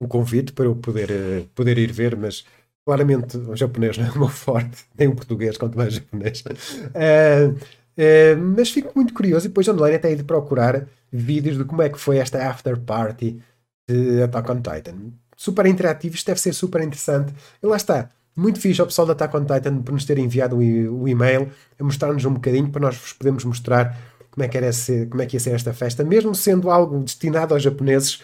[0.01, 2.45] o convite para eu poder, uh, poder ir ver, mas
[2.85, 6.43] claramente o japonês não é o meu forte, nem o português, quanto mais japonês.
[6.43, 7.59] Uh,
[7.99, 11.89] uh, mas fico muito curioso e depois online até de procurar vídeos de como é
[11.89, 13.41] que foi esta after party
[13.89, 15.13] de Attack on Titan.
[15.37, 17.35] Super interativo, isto deve ser super interessante.
[17.63, 20.57] E lá está, muito fixe ao pessoal da Attack on Titan por nos ter enviado
[20.57, 23.97] o, o e-mail a mostrar-nos um bocadinho para nós vos podermos mostrar
[24.31, 27.01] como é, que era ser, como é que ia ser esta festa, mesmo sendo algo
[27.01, 28.23] destinado aos japoneses.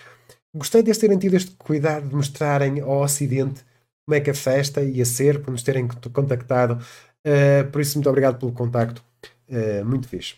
[0.55, 3.65] Gostei de terem tido este cuidado de mostrarem ao Ocidente
[4.07, 6.79] como é que a festa ia ser, por nos terem contactado.
[7.27, 9.03] Uh, por isso, muito obrigado pelo contacto.
[9.49, 10.37] Uh, muito fixe.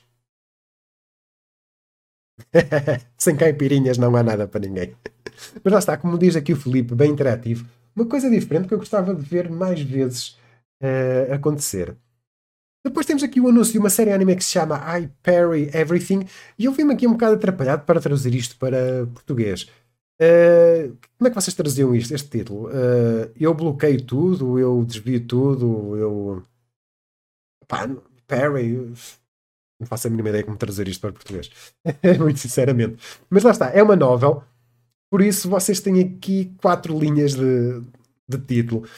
[3.19, 4.95] Sem caipirinhas não há nada para ninguém.
[5.63, 7.67] Mas lá está, como diz aqui o Felipe, bem interativo.
[7.95, 10.39] Uma coisa diferente que eu gostava de ver mais vezes
[10.83, 11.97] uh, acontecer.
[12.85, 16.25] Depois temos aqui o anúncio de uma série anime que se chama I Parry Everything
[16.57, 19.69] e eu vi-me aqui um bocado atrapalhado para traduzir isto para português.
[20.21, 22.69] Uh, como é que vocês traziam isto, este título?
[22.69, 26.43] Uh, eu bloqueio tudo, eu desvio tudo, eu.
[27.67, 27.89] Pá,
[28.27, 28.93] Perry.
[29.79, 31.51] Não faço a mínima ideia como trazer isto para português.
[32.19, 32.97] Muito sinceramente.
[33.29, 34.43] Mas lá está, é uma novel,
[35.11, 37.83] por isso vocês têm aqui quatro linhas de,
[38.29, 38.89] de título.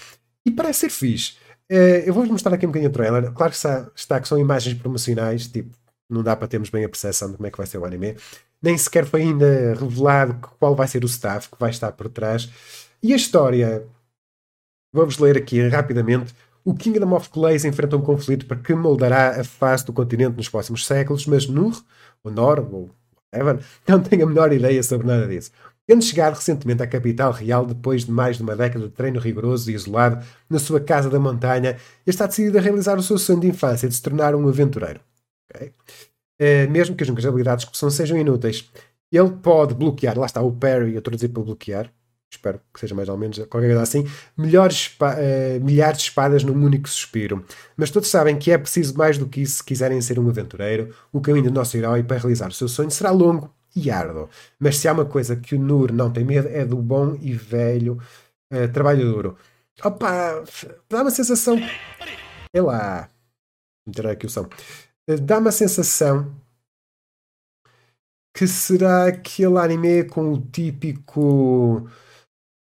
[0.47, 1.37] E parece ser fixe.
[1.71, 3.33] Uh, eu vou-vos mostrar aqui um bocadinho o trailer.
[3.33, 5.71] Claro que está, está que são imagens promocionais, tipo,
[6.09, 8.17] não dá para termos bem a percepção de como é que vai ser o anime
[8.63, 12.51] nem sequer foi ainda revelado qual vai ser o staff que vai estar por trás.
[13.03, 13.87] E a história,
[14.93, 16.35] vamos ler aqui rapidamente.
[16.65, 20.49] O Kingdom of Clays enfrenta um conflito para que moldará a face do continente nos
[20.49, 21.81] próximos séculos, mas Nur,
[22.23, 22.91] ou Nor, ou
[23.33, 25.51] whatever, não tem a menor ideia sobre nada disso.
[25.87, 29.71] Tendo chegado recentemente à capital real depois de mais de uma década de treino rigoroso
[29.71, 33.47] e isolado na sua casa da montanha, está decidido a realizar o seu sonho de
[33.47, 35.01] infância de se tornar um aventureiro.
[35.55, 35.73] Okay?
[36.41, 38.69] uh, mesmo que as habilidades que são sejam inúteis.
[39.11, 41.91] Ele pode bloquear, lá está o parry, eu estou a dizer para bloquear,
[42.31, 44.07] espero que seja mais ou menos qualquer coisa assim,
[44.37, 47.45] melhores uh, milhares de espadas num único suspiro.
[47.77, 50.95] Mas todos sabem que é preciso mais do que isso se quiserem ser um aventureiro.
[51.13, 54.29] O caminho do nosso herói para realizar o seu sonho será longo e árduo.
[54.59, 57.33] Mas se há uma coisa que o Nur não tem medo é do bom e
[57.33, 57.99] velho
[58.53, 59.37] uh, trabalho duro.
[59.83, 60.43] Opa,
[60.89, 61.57] dá uma sensação.
[62.55, 63.09] Sei lá.
[63.87, 64.49] Vou aqui o som
[65.17, 66.35] dá-me a sensação
[68.35, 71.89] que será aquele anime com o típico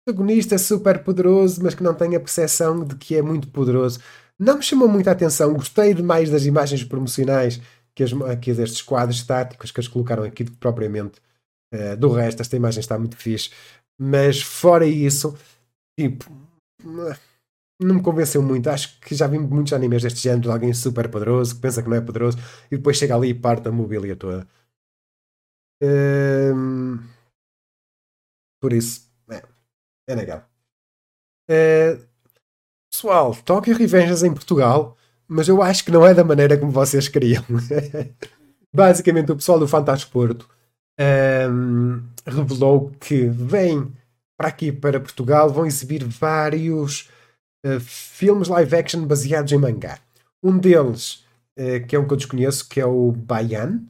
[0.04, 4.00] protagonista super poderoso, mas que não tem a percepção de que é muito poderoso.
[4.38, 7.60] Não me chamou muita atenção, gostei demais das imagens promocionais
[7.94, 11.20] que, as, que destes quadros estáticos que eles colocaram aqui propriamente.
[11.72, 13.50] Uh, do resto, esta imagem está muito fixe.
[13.98, 15.36] Mas fora isso,
[15.98, 16.30] tipo
[17.82, 18.68] não me convenceu muito.
[18.70, 21.88] Acho que já vi muitos animes deste género de alguém super poderoso que pensa que
[21.88, 22.38] não é poderoso
[22.70, 24.46] e depois chega ali e parte a mobília toda.
[25.82, 26.98] Um,
[28.60, 29.11] por isso,
[30.12, 30.44] é, legal.
[31.48, 31.98] É,
[32.90, 34.96] pessoal, Tokyo Revengers em Portugal,
[35.26, 37.44] mas eu acho que não é da maneira como vocês queriam.
[38.72, 40.48] Basicamente, o pessoal do Fantasporto
[41.50, 43.92] um, revelou que vem
[44.36, 47.08] para aqui, para Portugal, vão exibir vários
[47.64, 49.98] uh, filmes live action baseados em mangá.
[50.42, 51.24] Um deles,
[51.58, 53.82] uh, que é um que eu desconheço, que é o Bayan,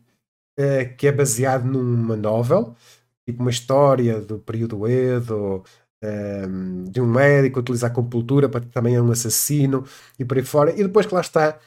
[0.59, 2.77] uh, que é baseado numa novel,
[3.25, 5.65] tipo uma história do período Edo,
[6.03, 9.85] um, de um médico utilizar compultura para também é um assassino
[10.19, 10.73] e por aí fora.
[10.73, 11.59] E depois que lá está,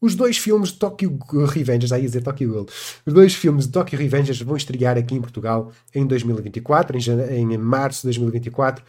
[0.00, 2.66] os dois filmes de Tokyo Revengers, aí dizer Tokyo Ghoul,
[3.06, 7.58] os dois filmes de Tokyo Revengers vão estrear aqui em Portugal em 2024, em, em
[7.58, 8.84] março de 2024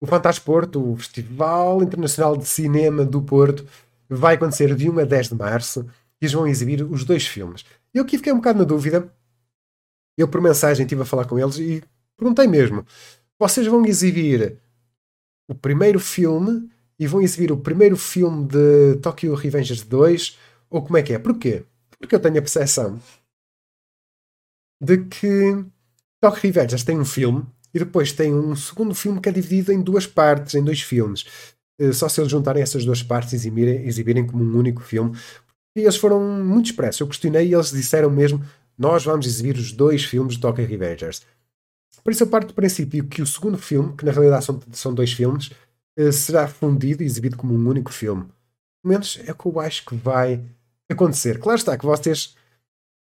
[0.00, 3.66] o Fantasporto, o Festival Internacional de Cinema do Porto,
[4.08, 5.86] vai acontecer de 1 a 10 de março
[6.20, 7.64] e eles vão exibir os dois filmes.
[7.92, 9.10] Eu aqui fiquei um bocado na dúvida.
[10.16, 11.82] Eu, por mensagem, estive a falar com eles e
[12.16, 12.84] perguntei mesmo:
[13.38, 14.58] vocês vão exibir
[15.48, 20.38] o primeiro filme e vão exibir o primeiro filme de Tokyo Revengers 2
[20.70, 21.18] ou como é que é?
[21.18, 21.64] Porquê?
[21.98, 23.00] Porque eu tenho a percepção
[24.82, 25.64] de que
[26.20, 29.80] Tokyo Revengers tem um filme e depois tem um segundo filme que é dividido em
[29.80, 31.24] duas partes, em dois filmes.
[31.78, 35.16] Eh, só se eles juntarem essas duas partes e exibirem, exibirem como um único filme.
[35.76, 37.00] E eles foram muito expressos.
[37.00, 38.42] Eu questionei e eles disseram mesmo:
[38.78, 41.22] Nós vamos exibir os dois filmes de Tokyo Revengers.
[42.06, 44.94] Por isso eu parto do princípio que o segundo filme, que na realidade são, são
[44.94, 45.50] dois filmes,
[45.98, 48.22] eh, será fundido e exibido como um único filme.
[48.80, 50.40] Pelo menos é o que eu acho que vai
[50.88, 51.40] acontecer.
[51.40, 52.36] Claro está que vocês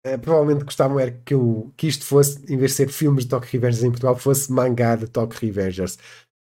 [0.05, 3.31] Uh, provavelmente gostavam era que, eu, que isto fosse, em vez de ser filmes de
[3.31, 5.95] Tokyo Revengers em Portugal, fosse mangá de Tokyo Revengers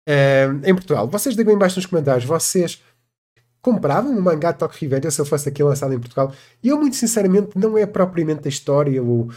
[0.09, 1.07] uh, em Portugal.
[1.07, 2.83] Vocês digam embaixo nos comentários, vocês
[3.61, 6.33] compravam um mangá de Tokyo Revengers se ele fosse aqui lançado em Portugal?
[6.61, 9.29] E eu, muito sinceramente, não é propriamente a história ou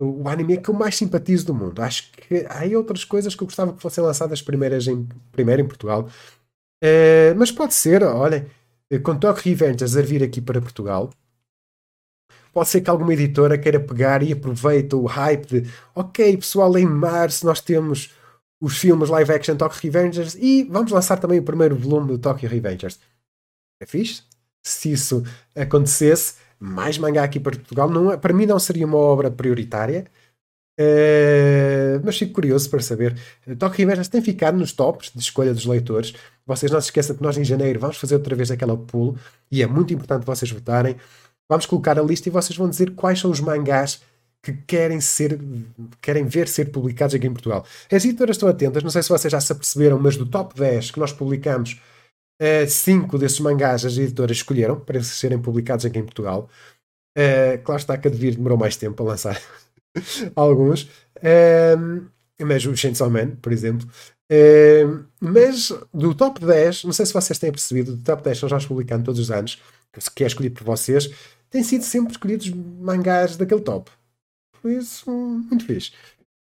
[0.00, 1.80] o anime que eu mais simpatizo do mundo.
[1.82, 5.68] Acho que há outras coisas que eu gostava que fossem lançadas primeiras em, primeiro em
[5.68, 6.08] Portugal.
[6.82, 8.46] Uh, mas pode ser, olhem,
[9.02, 11.10] com Tokyo Revengers a vir aqui para Portugal,
[12.52, 16.86] pode ser que alguma editora queira pegar e aproveita o hype de ok, pessoal, em
[16.86, 18.14] março nós temos
[18.60, 22.48] os filmes live action Tokyo Revengers e vamos lançar também o primeiro volume do Tokyo
[22.48, 22.98] Revengers.
[23.80, 24.22] É fixe?
[24.62, 25.22] Se isso
[25.54, 30.04] acontecesse, mais mangá aqui para Portugal, não, é, para mim não seria uma obra prioritária.
[30.78, 33.14] Uh, mas fico curioso para saber.
[33.58, 36.14] Tokyo Revengers tem ficado nos tops de escolha dos leitores.
[36.46, 39.18] Vocês não se esqueçam que nós em janeiro vamos fazer outra vez aquela pulo
[39.50, 40.96] e é muito importante vocês votarem.
[41.48, 44.00] Vamos colocar a lista e vocês vão dizer quais são os mangás
[44.42, 45.38] que querem ser
[46.00, 47.64] querem ver ser publicados aqui em Portugal.
[47.92, 50.92] As editoras estão atentas, não sei se vocês já se aperceberam, mas do top 10
[50.92, 51.78] que nós publicamos,
[52.68, 56.48] 5 uh, desses mangás as editoras escolheram para serem publicados aqui em Portugal.
[57.16, 59.40] Uh, claro está que a Devir demorou mais tempo a lançar
[60.34, 60.84] alguns,
[61.16, 62.06] uh,
[62.40, 63.88] mas o Chainsaw Man, por exemplo.
[64.32, 68.44] Uh, mas do top 10, não sei se vocês têm percebido, do top 10 que
[68.44, 69.60] nós vamos publicando todos os anos,
[70.14, 71.10] que é escolhido por vocês,
[71.50, 73.90] têm sido sempre escolhidos mangás daquele top.
[74.62, 75.92] Por isso, muito fixe.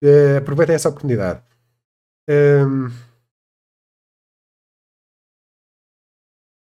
[0.03, 1.43] Uh, aproveitem essa oportunidade.
[2.29, 3.10] Um...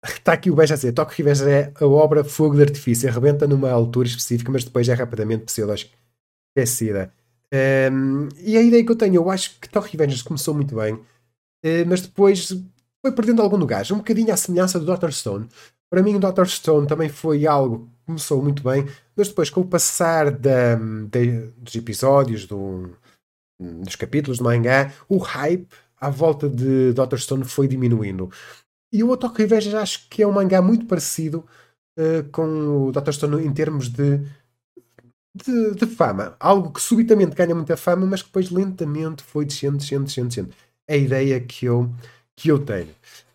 [0.06, 3.46] Está aqui o Beja a dizer: Toque Revenge é a obra Fogo de Artifício, arrebenta
[3.46, 5.74] numa altura específica, mas depois é rapidamente pseudo
[6.56, 7.12] esquecida.
[7.92, 10.94] Um, e a ideia que eu tenho, eu acho que Toque Revenge começou muito bem,
[10.94, 12.48] uh, mas depois
[13.00, 15.10] foi perdendo algum gás, um bocadinho à semelhança do Dr.
[15.10, 15.48] Stone.
[15.88, 16.46] Para mim, o Dr.
[16.46, 18.86] Stone também foi algo que começou muito bem,
[19.16, 20.74] mas depois, com o passar da,
[21.56, 22.90] dos episódios, do,
[23.58, 25.68] dos capítulos do mangá, o hype
[26.00, 27.16] à volta de Dr.
[27.16, 28.30] Stone foi diminuindo.
[28.92, 31.44] E o Otoko Revenge acho que é um mangá muito parecido
[31.98, 33.12] uh, com o Dr.
[33.12, 34.20] Stone em termos de,
[35.34, 36.36] de, de, fama.
[36.38, 40.50] Algo que subitamente ganha muita fama, mas que depois lentamente foi descendo, descendo, descendo, descendo.
[40.88, 41.90] É a ideia que eu,
[42.36, 42.94] que eu tenho.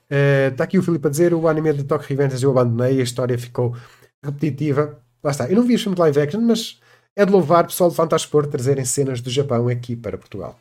[0.10, 3.04] Está uh, aqui o Filipe a dizer: o anime de Tokyo Revengers eu abandonei, a
[3.04, 3.76] história ficou
[4.24, 5.02] repetitiva.
[5.24, 5.50] Lá está.
[5.50, 6.82] Eu não vi os filmes de live action, mas
[7.16, 10.60] é de louvar o pessoal de Fantasport trazerem cenas do Japão aqui para Portugal.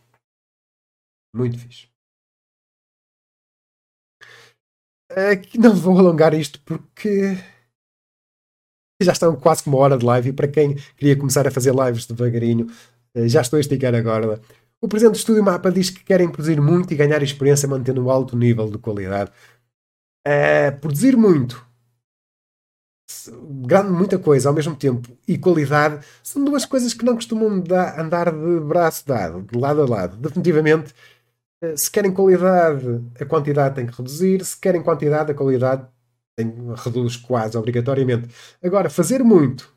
[1.34, 1.88] Muito fixe.
[5.11, 7.36] Uh, não vou alongar isto porque
[9.02, 11.74] já estão quase com uma hora de live e para quem queria começar a fazer
[11.74, 12.66] lives devagarinho,
[13.16, 14.40] uh, já estou a esticar agora.
[14.80, 18.11] O presidente do Estúdio Mapa diz que querem produzir muito e ganhar experiência mantendo um
[18.11, 19.30] alto nível de qualidade.
[20.24, 21.66] É, produzir muito,
[23.66, 27.62] grande, muita coisa ao mesmo tempo e qualidade são duas coisas que não costumam
[27.98, 30.16] andar de braço dado, de lado a lado.
[30.16, 30.94] Definitivamente, eh,
[31.76, 35.86] se querem qualidade, a quantidade tem que reduzir, se querem quantidade, a qualidade
[36.36, 38.28] tem, reduz quase obrigatoriamente.
[38.62, 39.74] Agora, fazer muito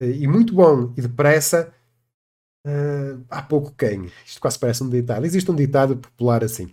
[0.00, 1.72] eh, e muito bom e depressa
[2.66, 4.10] Uh, há pouco quem.
[4.24, 5.24] Isto quase parece um ditado.
[5.24, 6.70] Existe um ditado popular assim.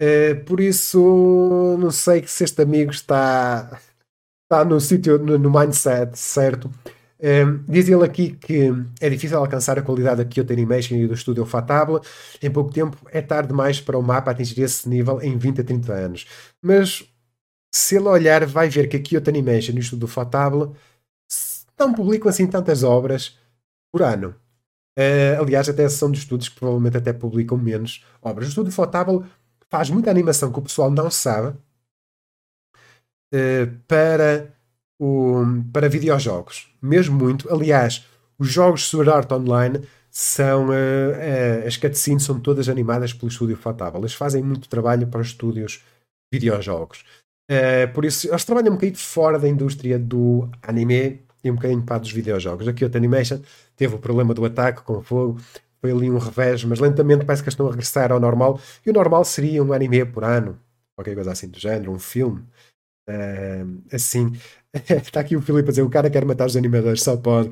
[0.00, 3.80] Uh, por isso, não sei se este amigo está,
[4.44, 6.70] está no sítio, no, no, mindset certo.
[7.20, 11.14] Uh, diz ele aqui que é difícil alcançar a qualidade da Kyoto Animation e do
[11.14, 12.00] estúdio Fatable.
[12.40, 15.64] Em pouco tempo é tarde demais para o mapa atingir esse nível em 20 a
[15.64, 16.26] 30 anos.
[16.62, 17.04] Mas
[17.74, 20.74] se ele olhar, vai ver que a Kyoto Animation e o estúdio Fatable
[21.78, 23.38] não publicam assim tantas obras
[23.92, 24.34] por ano.
[24.98, 28.48] Uh, aliás, até são de estudos que provavelmente até publicam menos obras.
[28.48, 29.24] O estúdio Flotable
[29.70, 31.56] faz muita animação que o pessoal não sabe
[33.32, 34.52] uh, para,
[34.98, 35.42] o,
[35.72, 36.68] para videojogos.
[36.80, 37.52] Mesmo muito.
[37.52, 38.06] Aliás,
[38.38, 39.80] os jogos Sword Art Online
[40.10, 44.00] são uh, as cutscenes são todas animadas pelo estúdio Flotable.
[44.00, 45.84] Eles fazem muito trabalho para os estúdios
[46.32, 47.04] videojogos.
[47.94, 51.98] por isso, eles trabalham um bocadinho fora da indústria do anime e um bocadinho para
[51.98, 52.68] dos videojogos.
[52.68, 53.40] A Kyoto Animation
[53.76, 55.40] teve o problema do ataque com fogo,
[55.80, 58.60] foi ali um revés, mas lentamente parece que estão a regressar ao normal.
[58.84, 60.58] E o normal seria um anime por ano,
[60.94, 62.42] qualquer coisa assim do género, um filme.
[63.08, 64.32] Uh, assim,
[64.88, 67.48] está aqui o Filipe a dizer: o cara quer matar os animadores, só pode.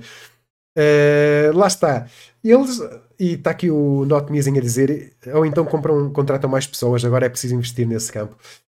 [0.76, 2.06] Uh, lá está.
[2.44, 2.80] Eles,
[3.18, 7.26] e está aqui o Not Missing a dizer, ou então compram, contratam mais pessoas, agora
[7.26, 8.36] é preciso investir nesse campo.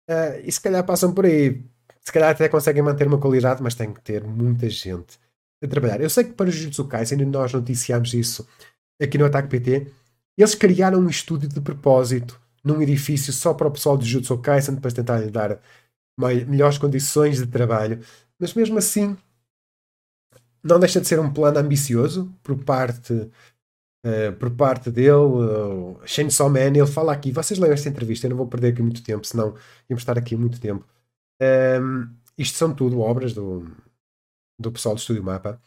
[0.09, 1.63] Uh, e se calhar passam por aí
[2.07, 5.19] se calhar até conseguem manter uma qualidade, mas tem que ter muita gente
[5.61, 5.99] a trabalhar.
[5.99, 8.47] Eu sei que para o Jujutsu Kaisen, nós noticiámos isso
[9.01, 9.88] aqui no Ataque PT,
[10.38, 14.75] eles criaram um estúdio de propósito num edifício só para o pessoal de Jujutsu Kaisen,
[14.75, 15.59] depois tentarem dar
[16.18, 18.01] melhores condições de trabalho.
[18.39, 19.18] Mas mesmo assim,
[20.63, 25.11] não deixa de ser um plano ambicioso por parte, uh, por parte dele.
[25.11, 28.82] Uh, Chainsaw Man, ele fala aqui, vocês leem esta entrevista, eu não vou perder aqui
[28.82, 29.55] muito tempo, senão
[29.89, 30.86] íamos estar aqui muito tempo.
[31.41, 33.65] Um, isto são tudo obras do,
[34.59, 35.59] do pessoal do Estúdio Mapa.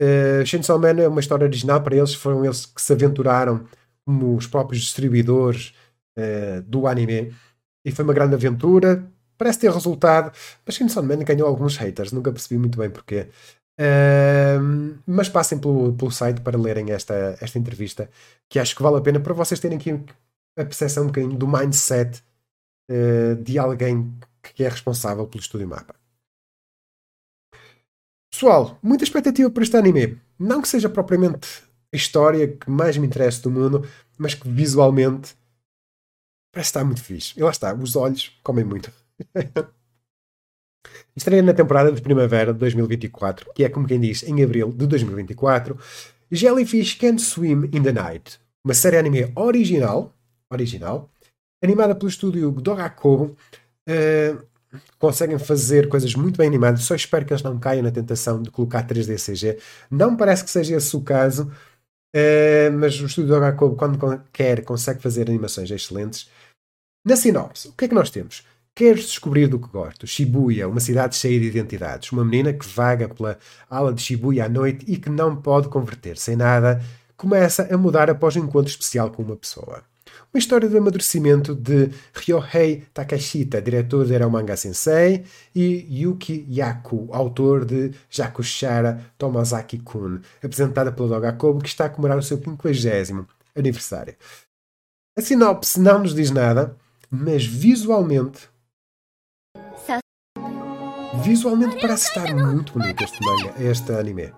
[0.00, 3.66] Uh, Chainsaw Man é uma história original para eles, foram eles que se aventuraram
[4.04, 5.74] como os próprios distribuidores
[6.18, 7.34] uh, do anime.
[7.84, 9.04] e foi uma grande aventura.
[9.38, 10.32] Parece ter resultado,
[10.66, 13.28] mas Chainsaw Man ganhou alguns haters, nunca percebi muito bem porquê.
[13.80, 18.10] Uh, mas passem pelo, pelo site para lerem esta, esta entrevista,
[18.48, 19.92] que acho que vale a pena para vocês terem aqui
[20.58, 22.20] a percepção um bocadinho do mindset
[22.90, 24.12] uh, de alguém
[24.42, 25.94] que é responsável pelo estúdio mapa.
[28.30, 30.20] Pessoal, muita expectativa para este anime.
[30.38, 31.62] Não que seja propriamente
[31.92, 35.36] a história que mais me interessa do mundo, mas que visualmente
[36.52, 37.38] parece estar muito fixe.
[37.38, 38.92] E lá está, os olhos comem muito.
[41.16, 44.86] Estreia na temporada de primavera de 2024, que é como quem diz, em abril de
[44.86, 45.76] 2024,
[46.30, 50.14] Jellyfish Can't Swim in the Night, uma série anime original,
[50.50, 51.10] original
[51.62, 53.36] animada pelo estúdio Dogakobo.
[53.88, 54.46] Uh,
[54.98, 58.50] conseguem fazer coisas muito bem animadas, só espero que eles não caiam na tentação de
[58.50, 59.58] colocar 3D CG.
[59.90, 61.50] Não parece que seja esse o caso,
[62.14, 66.30] uh, mas o estúdio Dogakobo, quando quer, consegue fazer animações excelentes.
[67.04, 68.44] Na sinopse, o que é que nós temos?
[68.78, 70.06] Queres descobrir do que gosto?
[70.06, 72.12] Shibuya, uma cidade cheia de identidades.
[72.12, 73.36] Uma menina que vaga pela
[73.68, 76.80] ala de Shibuya à noite e que não pode converter-se em nada,
[77.16, 79.82] começa a mudar após um encontro especial com uma pessoa.
[80.32, 87.08] Uma história de amadurecimento de Ryohei Takashita, diretor de Era Manga Sensei, e Yuki Yaku,
[87.10, 93.26] autor de Jakushara Tomazaki-kun, apresentada pelo Dogakobo, que está a comemorar o seu 50
[93.56, 94.14] aniversário.
[95.18, 96.76] A sinopse não nos diz nada,
[97.10, 98.48] mas visualmente
[101.22, 103.04] Visualmente parece estar muito bonito
[103.58, 104.32] este anime.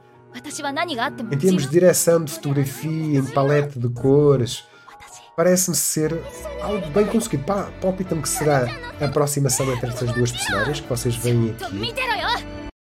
[1.33, 4.64] Em termos de direção de fotografia, em paleta de cores,
[5.37, 6.12] parece-me ser
[6.62, 7.45] algo bem conseguido.
[7.45, 8.66] Pá, palpitam que será
[9.01, 11.93] a aproximação entre estas duas personagens que vocês veem aqui.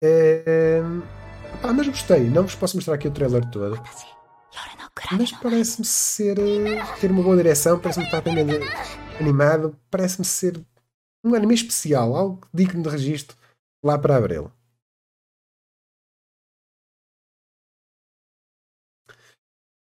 [0.02, 0.82] É,
[1.62, 3.82] pá, mas gostei, não vos posso mostrar aqui o trailer todo.
[5.12, 6.38] Mas parece-me ser.
[7.02, 8.36] ter uma boa direção, parece-me estar bem
[9.20, 10.60] animado, parece-me ser
[11.24, 13.39] um anime especial, algo digno de registro
[13.84, 14.52] lá para abril.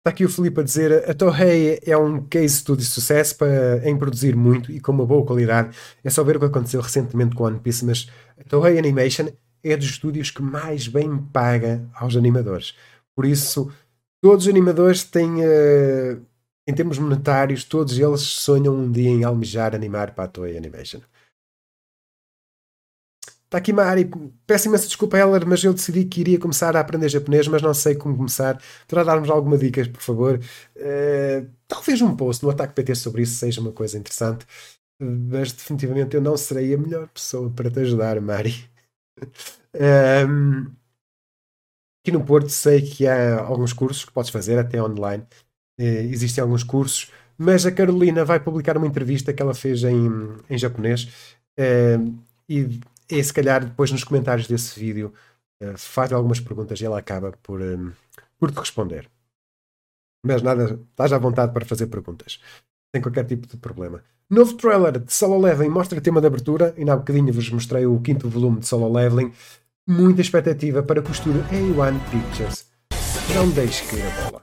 [0.08, 3.86] Está aqui o Filipe a dizer: a Tohei é um case study de sucesso para,
[3.88, 5.76] em produzir muito e com uma boa qualidade.
[6.02, 9.28] É só ver o que aconteceu recentemente com One Piece, mas a Tohei Animation
[9.62, 12.74] é dos estúdios que mais bem paga aos animadores.
[13.14, 13.70] Por isso,
[14.22, 16.24] todos os animadores têm, uh,
[16.66, 21.00] em termos monetários, todos eles sonham um dia em almejar animar para a Toei Animation.
[23.48, 24.10] Está aqui Mari,
[24.46, 27.72] peço imensa desculpa Heller, mas eu decidi que iria começar a aprender japonês, mas não
[27.72, 28.60] sei como começar.
[28.86, 30.38] Terá dar-nos alguma dica, por favor?
[30.76, 34.46] Uh, talvez um post no Ataque PT sobre isso seja uma coisa interessante,
[35.00, 38.68] mas definitivamente eu não serei a melhor pessoa para te ajudar, Mari.
[40.28, 40.66] um,
[42.02, 45.24] aqui no Porto sei que há alguns cursos que podes fazer, até online.
[45.80, 50.36] Uh, existem alguns cursos, mas a Carolina vai publicar uma entrevista que ela fez em,
[50.50, 51.04] em japonês.
[51.58, 52.14] Uh,
[52.46, 52.80] e
[53.10, 55.12] e se calhar depois nos comentários desse vídeo
[55.62, 57.92] uh, faz algumas perguntas e ela acaba por, um,
[58.38, 59.08] por te responder.
[60.24, 62.40] Mas nada, estás à vontade para fazer perguntas,
[62.94, 64.02] sem qualquer tipo de problema.
[64.28, 68.00] Novo trailer de Solo Leveling mostra tema de abertura, e há bocadinho vos mostrei o
[68.00, 69.32] quinto volume de Solo Leveling.
[69.86, 72.66] Muita expectativa para o estúdio A1 Pictures
[73.34, 74.42] não deixe cair a bola.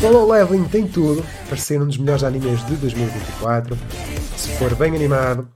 [0.00, 3.76] Solo Leveling tem tudo para ser um dos melhores animes de 2024.
[4.36, 5.48] Se for bem animado,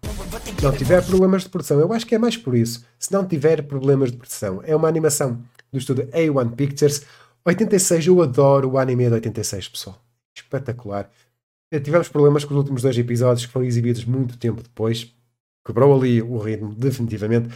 [0.63, 2.85] não tiver problemas de produção, eu acho que é mais por isso.
[2.99, 7.07] Se não tiver problemas de produção, é uma animação do estúdio A1 Pictures.
[7.45, 9.99] 86, eu adoro o anime de 86, pessoal.
[10.35, 11.11] Espetacular.
[11.73, 15.15] Eh, tivemos problemas com os últimos dois episódios que foram exibidos muito tempo depois.
[15.65, 17.49] Quebrou ali o ritmo, definitivamente.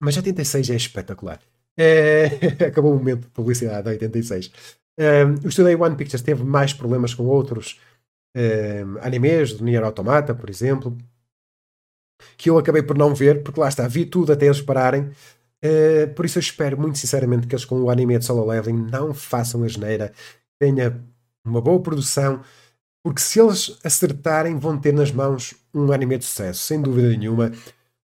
[0.00, 1.40] Mas 86 é espetacular.
[1.76, 2.26] É...
[2.66, 4.52] Acabou o momento de publicidade de 86.
[4.98, 7.80] Um, o estúdio A1 Pictures teve mais problemas com outros
[8.36, 10.96] um, ehm, animes, do Nier Automata, por exemplo
[12.36, 15.10] que eu acabei por não ver, porque lá está, vi tudo até eles pararem.
[15.64, 18.86] Uh, por isso eu espero muito sinceramente que eles com o anime de solo leveling
[18.90, 20.12] não façam a geneira,
[20.58, 21.02] tenha
[21.44, 22.42] uma boa produção,
[23.04, 27.52] porque se eles acertarem vão ter nas mãos um anime de sucesso, sem dúvida nenhuma.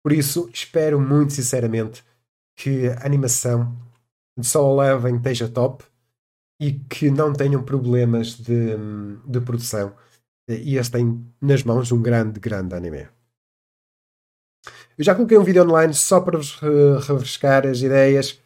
[0.04, 2.04] Por isso espero muito sinceramente
[2.56, 3.76] que a animação
[4.38, 5.84] de solo leveling esteja top
[6.60, 8.76] e que não tenham problemas de,
[9.26, 9.94] de produção
[10.50, 13.08] e eles têm nas mãos um grande, grande anime.
[15.00, 18.38] Eu já coloquei um vídeo online só para vos uh, refrescar as ideias.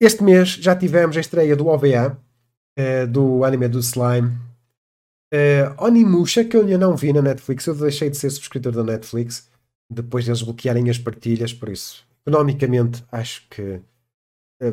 [0.00, 2.18] Este mês já tivemos a estreia do OVA,
[2.78, 4.28] eh, do anime do Slime.
[5.32, 7.66] Uh, Onimusha, que eu ainda não vi na Netflix.
[7.66, 9.50] Eu deixei de ser subscritor da Netflix
[9.90, 13.80] depois de eles bloquearem as partilhas, por isso, economicamente, acho que
[14.60, 14.72] é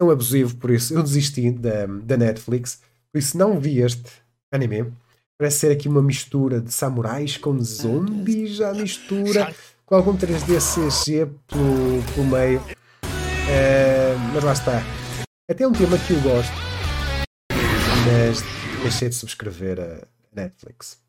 [0.00, 2.82] um abusivo, por isso eu desisti da, da Netflix.
[3.10, 4.10] Por isso, não vi este
[4.52, 4.92] anime.
[5.38, 9.54] Parece ser aqui uma mistura de samurais com zombies, já mistura,
[9.88, 12.60] com algum 3D CG pelo, pelo meio.
[13.50, 14.82] É, mas lá está.
[15.50, 16.52] Até é um tema que eu gosto,
[18.06, 18.42] mas
[18.82, 21.02] deixei de subscrever a Netflix.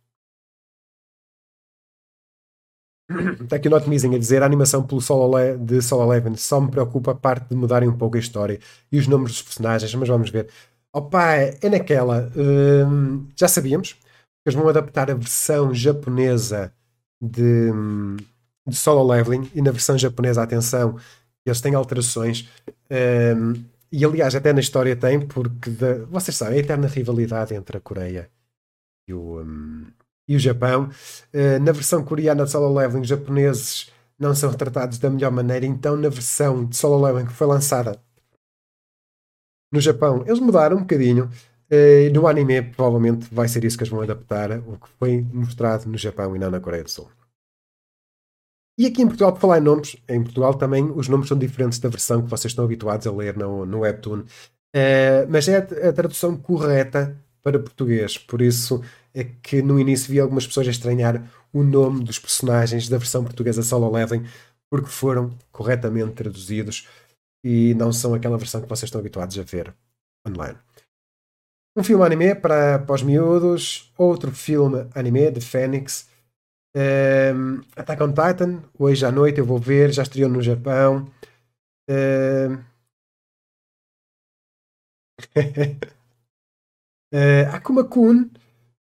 [3.42, 6.62] Está aqui o Not Missing a dizer a animação pelo Solo de Solo Eleven só
[6.62, 8.60] me preocupa a parte de mudarem um pouco a história
[8.90, 10.48] e os nomes dos personagens, mas vamos ver.
[10.94, 12.32] Opa, é naquela.
[12.38, 14.00] Hum, já sabíamos que
[14.48, 16.72] eles vão adaptar a versão japonesa
[17.22, 17.72] de,
[18.70, 20.98] de Solo Leveling e na versão japonesa, atenção,
[21.46, 22.48] eles têm alterações.
[22.90, 27.78] Um, e aliás, até na história tem, porque de, vocês sabem, a eterna rivalidade entre
[27.78, 28.30] a Coreia
[29.08, 29.88] e o, um,
[30.28, 30.90] e o Japão.
[31.34, 35.66] Uh, na versão coreana de Solo Leveling, os japoneses não são retratados da melhor maneira,
[35.66, 38.00] então na versão de Solo Leveling que foi lançada
[39.72, 41.30] no Japão, eles mudaram um bocadinho.
[41.72, 45.88] Uh, no anime, provavelmente vai ser isso que eles vão adaptar, o que foi mostrado
[45.88, 47.10] no Japão e não na Coreia do Sul.
[48.80, 51.80] E aqui em Portugal, por falar em nomes, em Portugal também os nomes são diferentes
[51.80, 54.20] da versão que vocês estão habituados a ler no, no Webtoon.
[54.20, 58.18] Uh, mas é a, a, tradução correta para português.
[58.18, 58.82] Por isso
[59.14, 63.22] é que no início vi algumas pessoas a estranhar o nome dos personagens da versão
[63.22, 64.26] portuguesa Solo Leveling,
[64.70, 66.88] porque foram corretamente traduzidos
[67.44, 69.74] e não são aquela versão que vocês estão habituados a ver
[70.26, 70.58] online.
[71.76, 76.09] Um filme anime para, para os miúdos, outro filme anime de Fênix.
[76.76, 81.12] Um, Attack on Titan, hoje à noite eu vou ver, já estreou no Japão.
[81.90, 82.56] Um,
[87.14, 88.30] uh, Akuma Kun,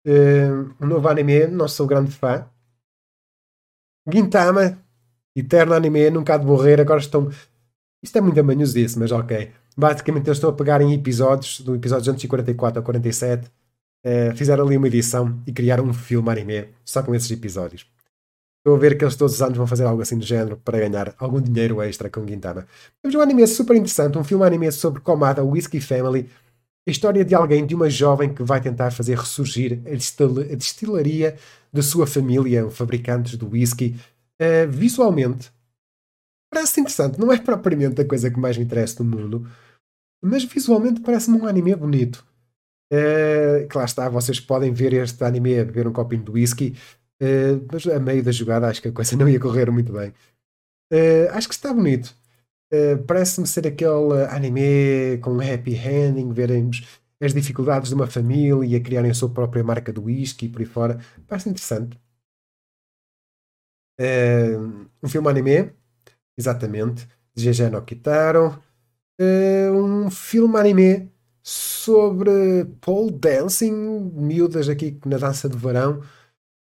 [0.06, 2.46] uh, um novo anime, não sou grande fã.
[4.10, 4.78] Gintama,
[5.34, 7.30] eterno anime, nunca há de morrer, agora estão
[8.02, 9.50] isto é muito amanhosice, mas ok.
[9.76, 13.50] Basicamente, eles estão a pegar em episódios, do episódio 244 ao 47,
[14.04, 17.86] eh, fizeram ali uma edição e criaram um filme anime só com esses episódios.
[18.58, 20.78] Estou a ver que eles todos os anos vão fazer algo assim do género para
[20.78, 22.66] ganhar algum dinheiro extra com Gintama.
[23.02, 26.28] Temos um anime super interessante, um filme anime sobre Komada Whiskey Family,
[26.86, 30.54] a história de alguém, de uma jovem que vai tentar fazer ressurgir a, destil a
[30.54, 31.36] destilaria
[31.72, 33.96] da sua família, fabricantes do whisky.
[34.40, 35.50] Uh, visualmente,
[36.50, 37.18] parece interessante.
[37.18, 39.46] Não é propriamente a coisa que mais me interessa no mundo,
[40.22, 42.27] mas visualmente parece-me um anime bonito.
[42.90, 46.74] Uh, está, vocês podem ver este anime a beber um copinho de whisky,
[47.22, 50.10] uh, mas a meio da jogada acho que a coisa não ia correr muito bem.
[50.92, 52.14] Uh, acho que está bonito.
[53.06, 56.86] Parece-me ser aquele anime com happy ending, veremos
[57.20, 60.66] as dificuldades de uma família, criarem a sua própria marca de whisky e por aí
[60.66, 61.00] fora.
[61.26, 61.98] Parece interessante.
[65.02, 65.72] um filme anime
[66.36, 68.62] exatamente, de GG no Kitaro.
[69.18, 71.10] Um filme anime
[71.48, 73.72] sobre pole dancing,
[74.14, 76.02] miúdas aqui na dança de verão.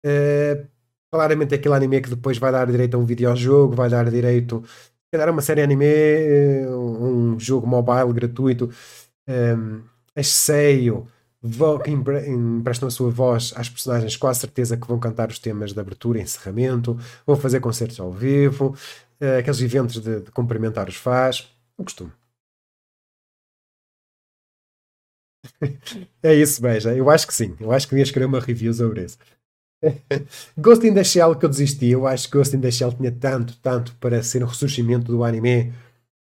[0.03, 0.67] Uh,
[1.11, 4.63] claramente aquele anime que depois vai dar direito a um videojogo, vai dar direito
[5.13, 8.71] a uma série anime, eh, um jogo mobile gratuito.
[9.27, 9.83] Um,
[10.23, 11.07] seio
[11.83, 15.73] que emprestam a sua voz às personagens, com a certeza que vão cantar os temas
[15.73, 18.75] de abertura e encerramento, vão fazer concertos ao vivo,
[19.21, 22.11] uh, aqueles eventos de, de, cumprimentar os fãs, o costume.
[26.23, 26.95] é isso, beija.
[26.95, 27.55] Eu acho que sim.
[27.59, 29.17] Eu acho que devia escrever uma review sobre isso.
[30.57, 31.87] Ghost in the Shell que eu desisti.
[31.87, 35.23] Eu acho que Ghost in the Shell tinha tanto, tanto para ser um ressurgimento do
[35.23, 35.73] anime.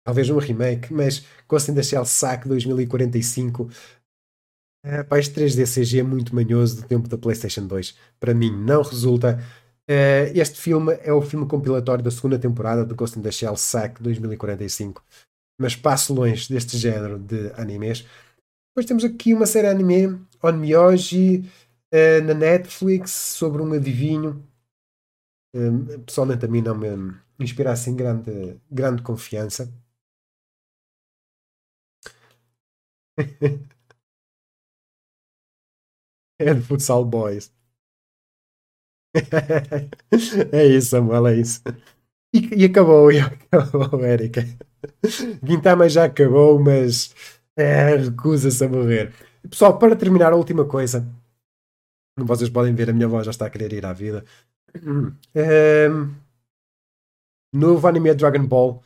[0.05, 3.71] Talvez um remake, mas Ghost in the Shell SAC 2045.
[4.85, 7.97] É, pá, este 3D CG é muito manhoso do tempo da PlayStation 2.
[8.21, 9.43] Para mim, não resulta.
[9.89, 13.57] Uh, este filme é o filme compilatório da segunda temporada de Ghost in the Shell
[13.57, 15.03] SAC 2045.
[15.59, 18.05] Mas passo longe deste género de animes.
[18.75, 21.49] Depois temos aqui uma série anime, Onmyoji,
[21.93, 24.45] uh, na Netflix, sobre um adivinho.
[25.55, 26.89] Uh, pessoalmente a mim não me
[27.39, 29.73] inspira assim grande, grande confiança.
[36.39, 37.53] é de Futsal Boys.
[40.53, 41.63] é isso, Samuel, é isso.
[42.35, 44.43] E, e acabou, e acabou, Érica.
[45.43, 47.15] Guintama já acabou, mas
[47.57, 49.13] é, recusa-se a morrer.
[49.49, 51.07] Pessoal, para terminar, a última coisa.
[52.19, 54.25] Vocês podem ver, a minha voz já está a querer ir à vida.
[55.35, 55.89] É,
[57.53, 58.83] novo anime Dragon Ball.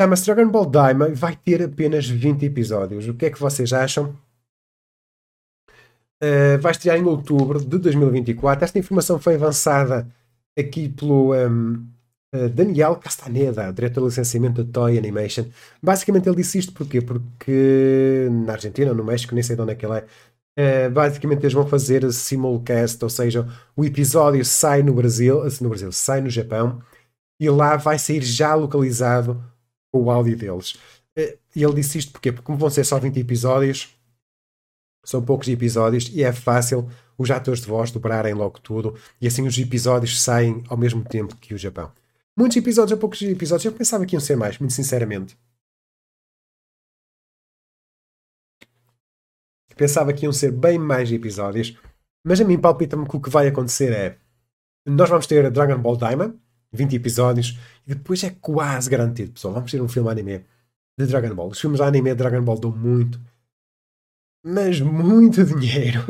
[0.00, 3.06] Chama-se Dragon Ball Daima e vai ter apenas 20 episódios.
[3.08, 4.16] O que é que vocês acham?
[6.22, 8.64] Uh, vai estrear em outubro de 2024.
[8.64, 10.08] Esta informação foi avançada
[10.56, 12.01] aqui pelo um, uh, eh,
[12.54, 15.44] Daniel Castaneda, diretor de licenciamento da Toy Animation.
[15.82, 17.02] Basicamente ele disse isto porquê?
[17.02, 20.06] porque na Argentina ou no México, nem sei de onde é que ele é,
[20.58, 25.90] Uh, basicamente eles vão fazer simulcast, ou seja, o episódio sai no Brasil, no Brasil,
[25.92, 26.82] sai no Japão
[27.40, 29.42] e lá vai sair já localizado
[29.92, 30.74] o áudio deles.
[31.18, 33.96] Uh, e ele disse isto porque, porque como vão ser só 20 episódios,
[35.04, 39.46] são poucos episódios e é fácil os atores de voz dobrarem logo tudo e assim
[39.46, 41.90] os episódios saem ao mesmo tempo que o Japão.
[42.36, 45.38] Muitos episódios ou poucos episódios, eu pensava que iam ser mais, muito sinceramente.
[49.76, 51.78] Pensava que iam ser bem mais episódios,
[52.24, 54.18] mas a mim palpita-me que o que vai acontecer é
[54.86, 56.34] nós vamos ter Dragon Ball Daima,
[56.72, 60.44] 20 episódios, e depois é quase garantido, pessoal, vamos ter um filme anime
[60.98, 61.48] de Dragon Ball.
[61.50, 63.20] Os filmes de anime de Dragon Ball dão muito,
[64.44, 66.00] mas muito dinheiro.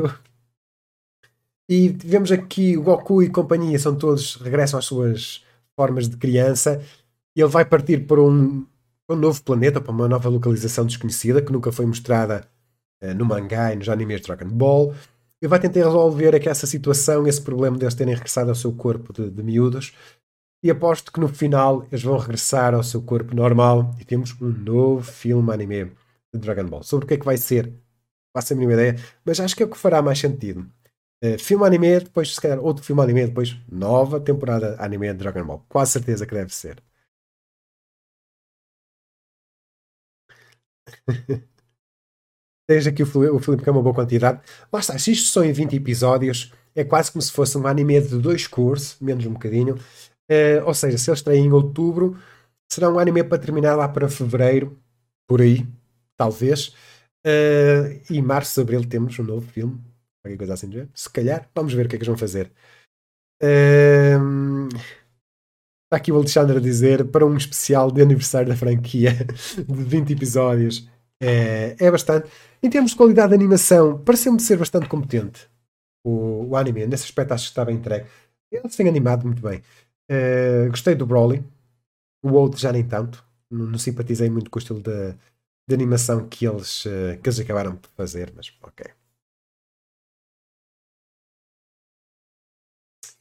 [1.69, 5.45] E vemos aqui o Goku e companhia são todos, regressam às suas
[5.75, 6.81] formas de criança
[7.35, 8.65] e ele vai partir para um,
[9.09, 12.47] um novo planeta, para uma nova localização desconhecida que nunca foi mostrada
[13.03, 14.93] uh, no mangá e nos animes de Dragon Ball.
[15.41, 19.11] E vai tentar resolver essa situação, esse problema de eles terem regressado ao seu corpo
[19.11, 19.93] de, de miúdos.
[20.63, 24.47] E aposto que no final eles vão regressar ao seu corpo normal e temos um
[24.47, 25.91] novo filme anime
[26.33, 26.83] de Dragon Ball.
[26.83, 27.73] Sobre o que é que vai ser,
[28.33, 28.95] faço a mínima ideia,
[29.25, 30.65] mas acho que é o que fará mais sentido.
[31.23, 35.45] Uh, filme anime, depois se calhar outro filme anime, depois nova temporada anime de Dragon
[35.45, 35.65] Ball.
[35.69, 36.83] Quase certeza que deve ser.
[42.67, 44.41] Tens aqui o o Filipe que é uma boa quantidade.
[44.71, 47.99] Lá está, se isto são em 20 episódios, é quase como se fosse um anime
[48.01, 49.75] de dois cursos, menos um bocadinho.
[49.75, 52.17] Uh, ou seja, se eles traem em outubro,
[52.71, 54.77] será um anime para terminar lá para fevereiro,
[55.27, 55.67] por aí,
[56.17, 56.69] talvez.
[57.25, 59.79] Uh, e março, abril temos um novo filme,
[60.23, 62.51] qualquer coisa assim Se calhar, vamos ver o que é que eles vão fazer.
[63.41, 64.69] Uh,
[65.85, 69.13] está aqui o Alexandre a dizer para um especial de aniversário da franquia
[69.67, 70.89] de 20 episódios.
[71.21, 72.29] É, é bastante.
[72.61, 75.49] Em termos de qualidade de animação, pareceu-me ser bastante competente
[76.03, 76.87] o, o anime.
[76.87, 78.07] Nesse aspecto, acho que estava entregue.
[78.51, 79.61] Eles têm animado muito bem.
[80.09, 81.43] Uh, gostei do Broly.
[82.23, 83.25] O outro já nem tanto.
[83.49, 85.13] Não, não simpatizei muito com o estilo de,
[85.67, 88.85] de animação que eles, uh, que eles acabaram de fazer, mas ok.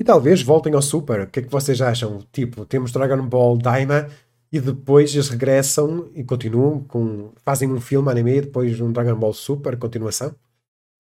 [0.03, 1.21] E talvez voltem ao Super.
[1.21, 2.19] O que é que vocês acham?
[2.33, 4.09] Tipo, temos Dragon Ball Daima
[4.51, 7.33] e depois eles regressam e continuam com.
[7.45, 10.35] fazem um filme anime e depois um Dragon Ball Super, continuação.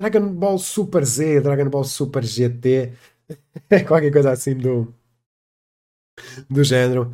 [0.01, 2.93] Dragon Ball Super Z, Dragon Ball Super GT,
[3.89, 4.95] qualquer coisa assim do,
[6.49, 7.13] do género.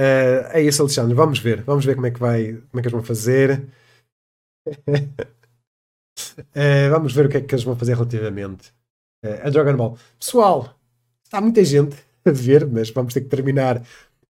[0.00, 1.14] Uh, é isso, Alexandre.
[1.14, 1.62] Vamos ver.
[1.62, 3.68] Vamos ver como é que vai, como é que eles vão fazer.
[4.66, 4.72] uh,
[6.90, 8.70] vamos ver o que é que eles vão fazer relativamente
[9.24, 9.96] uh, a Dragon Ball.
[10.18, 10.79] Pessoal,
[11.30, 13.80] Está muita gente a ver, mas vamos ter que terminar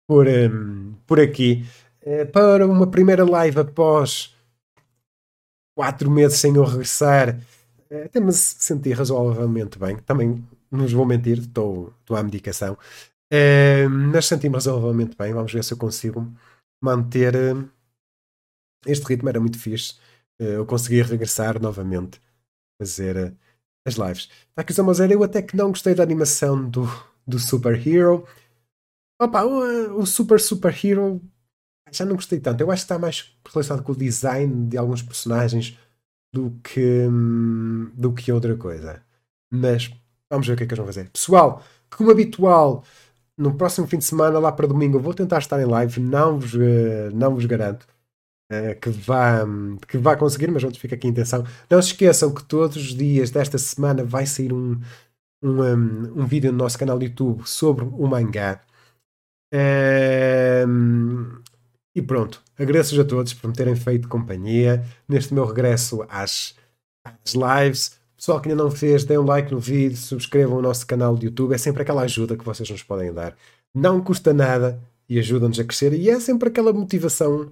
[0.06, 1.66] por, um, por aqui.
[2.04, 4.36] Uh, para uma primeira live após
[5.74, 7.40] quatro meses sem eu regressar,
[7.90, 10.00] uh, até me senti razoavelmente bem.
[10.00, 12.74] Também não vos vou mentir, estou, estou à medicação.
[13.32, 15.32] Uh, mas senti-me razoavelmente bem.
[15.32, 16.30] Vamos ver se eu consigo
[16.84, 17.70] manter uh,
[18.86, 19.30] este ritmo.
[19.30, 19.96] Era muito fixe.
[20.38, 22.20] Eu consegui regressar novamente,
[22.82, 23.34] fazer
[23.86, 24.30] as lives.
[24.50, 26.88] Está aqui o Samuel eu até que não gostei da animação do,
[27.26, 28.26] do Super Hero.
[29.20, 31.22] Opa, o, o Super Super Hero
[31.92, 32.62] já não gostei tanto.
[32.62, 35.78] Eu acho que está mais relacionado com o design de alguns personagens
[36.34, 37.08] do que,
[37.94, 39.02] do que outra coisa.
[39.52, 39.92] Mas
[40.30, 41.10] vamos ver o que é que eles vão fazer.
[41.10, 42.84] Pessoal, como habitual,
[43.38, 46.00] no próximo fim de semana, lá para domingo, vou tentar estar em live.
[46.00, 47.86] Não vos, eh, não vos garanto
[48.52, 49.46] uh, que, vá,
[49.88, 51.46] que vá conseguir, mas onde fica aqui a intenção.
[51.70, 54.80] Não se esqueçam que todos os dias desta semana vai sair um,
[55.42, 55.62] um,
[56.22, 58.62] um, vídeo no nosso canal do YouTube sobre o mangá.
[60.68, 61.42] Um,
[61.96, 66.56] e pronto, agradeço-vos a todos por me terem feito companhia neste meu regresso às,
[67.04, 68.00] às lives.
[68.16, 71.26] Pessoal que ainda não fez, deem um like no vídeo, subscrevam o nosso canal do
[71.26, 73.36] YouTube, é sempre aquela ajuda que vocês nos podem dar.
[73.74, 74.80] Não custa nada
[75.10, 77.52] e ajuda-nos a crescer, e é sempre aquela motivação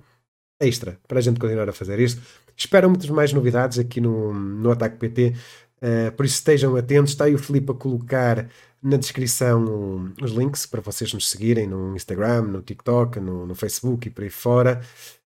[0.60, 2.22] extra para a gente continuar a fazer isto.
[2.56, 5.34] Espero muitas mais novidades aqui no, no Ataque PT, uh,
[5.82, 7.14] eh, por isso estejam atentos.
[7.14, 8.48] Está aí o Filipe a colocar
[8.82, 14.08] na descrição os links para vocês nos seguirem no Instagram, no TikTok, no, no Facebook
[14.08, 14.82] e por aí fora.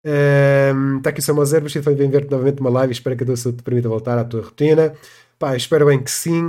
[0.04, 2.92] Uh, está aqui o Samuel Zero, foi bem ver-te novamente uma live.
[2.92, 4.94] Espero que a tua saúde te permita voltar à tua rotina.
[5.38, 6.46] Pá, espero bem que sim.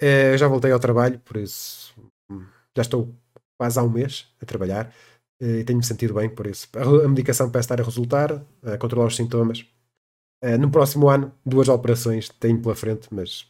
[0.00, 1.92] Uh, já voltei ao trabalho, por isso
[2.76, 3.14] já estou
[3.58, 4.92] quase há um mês a trabalhar.
[5.42, 6.68] Eh, e tenho-me sentido bem por isso.
[6.76, 8.32] A medicação parece estar a resultar,
[8.64, 9.66] a controlar os sintomas.
[10.42, 13.46] Eh, no próximo ano, duas operações tenho pela frente, mas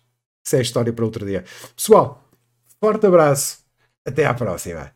[0.47, 1.44] isso é história para outro dia.
[1.77, 2.24] Pessoal,
[2.81, 3.59] forte abraço,
[4.06, 4.90] até à próxima.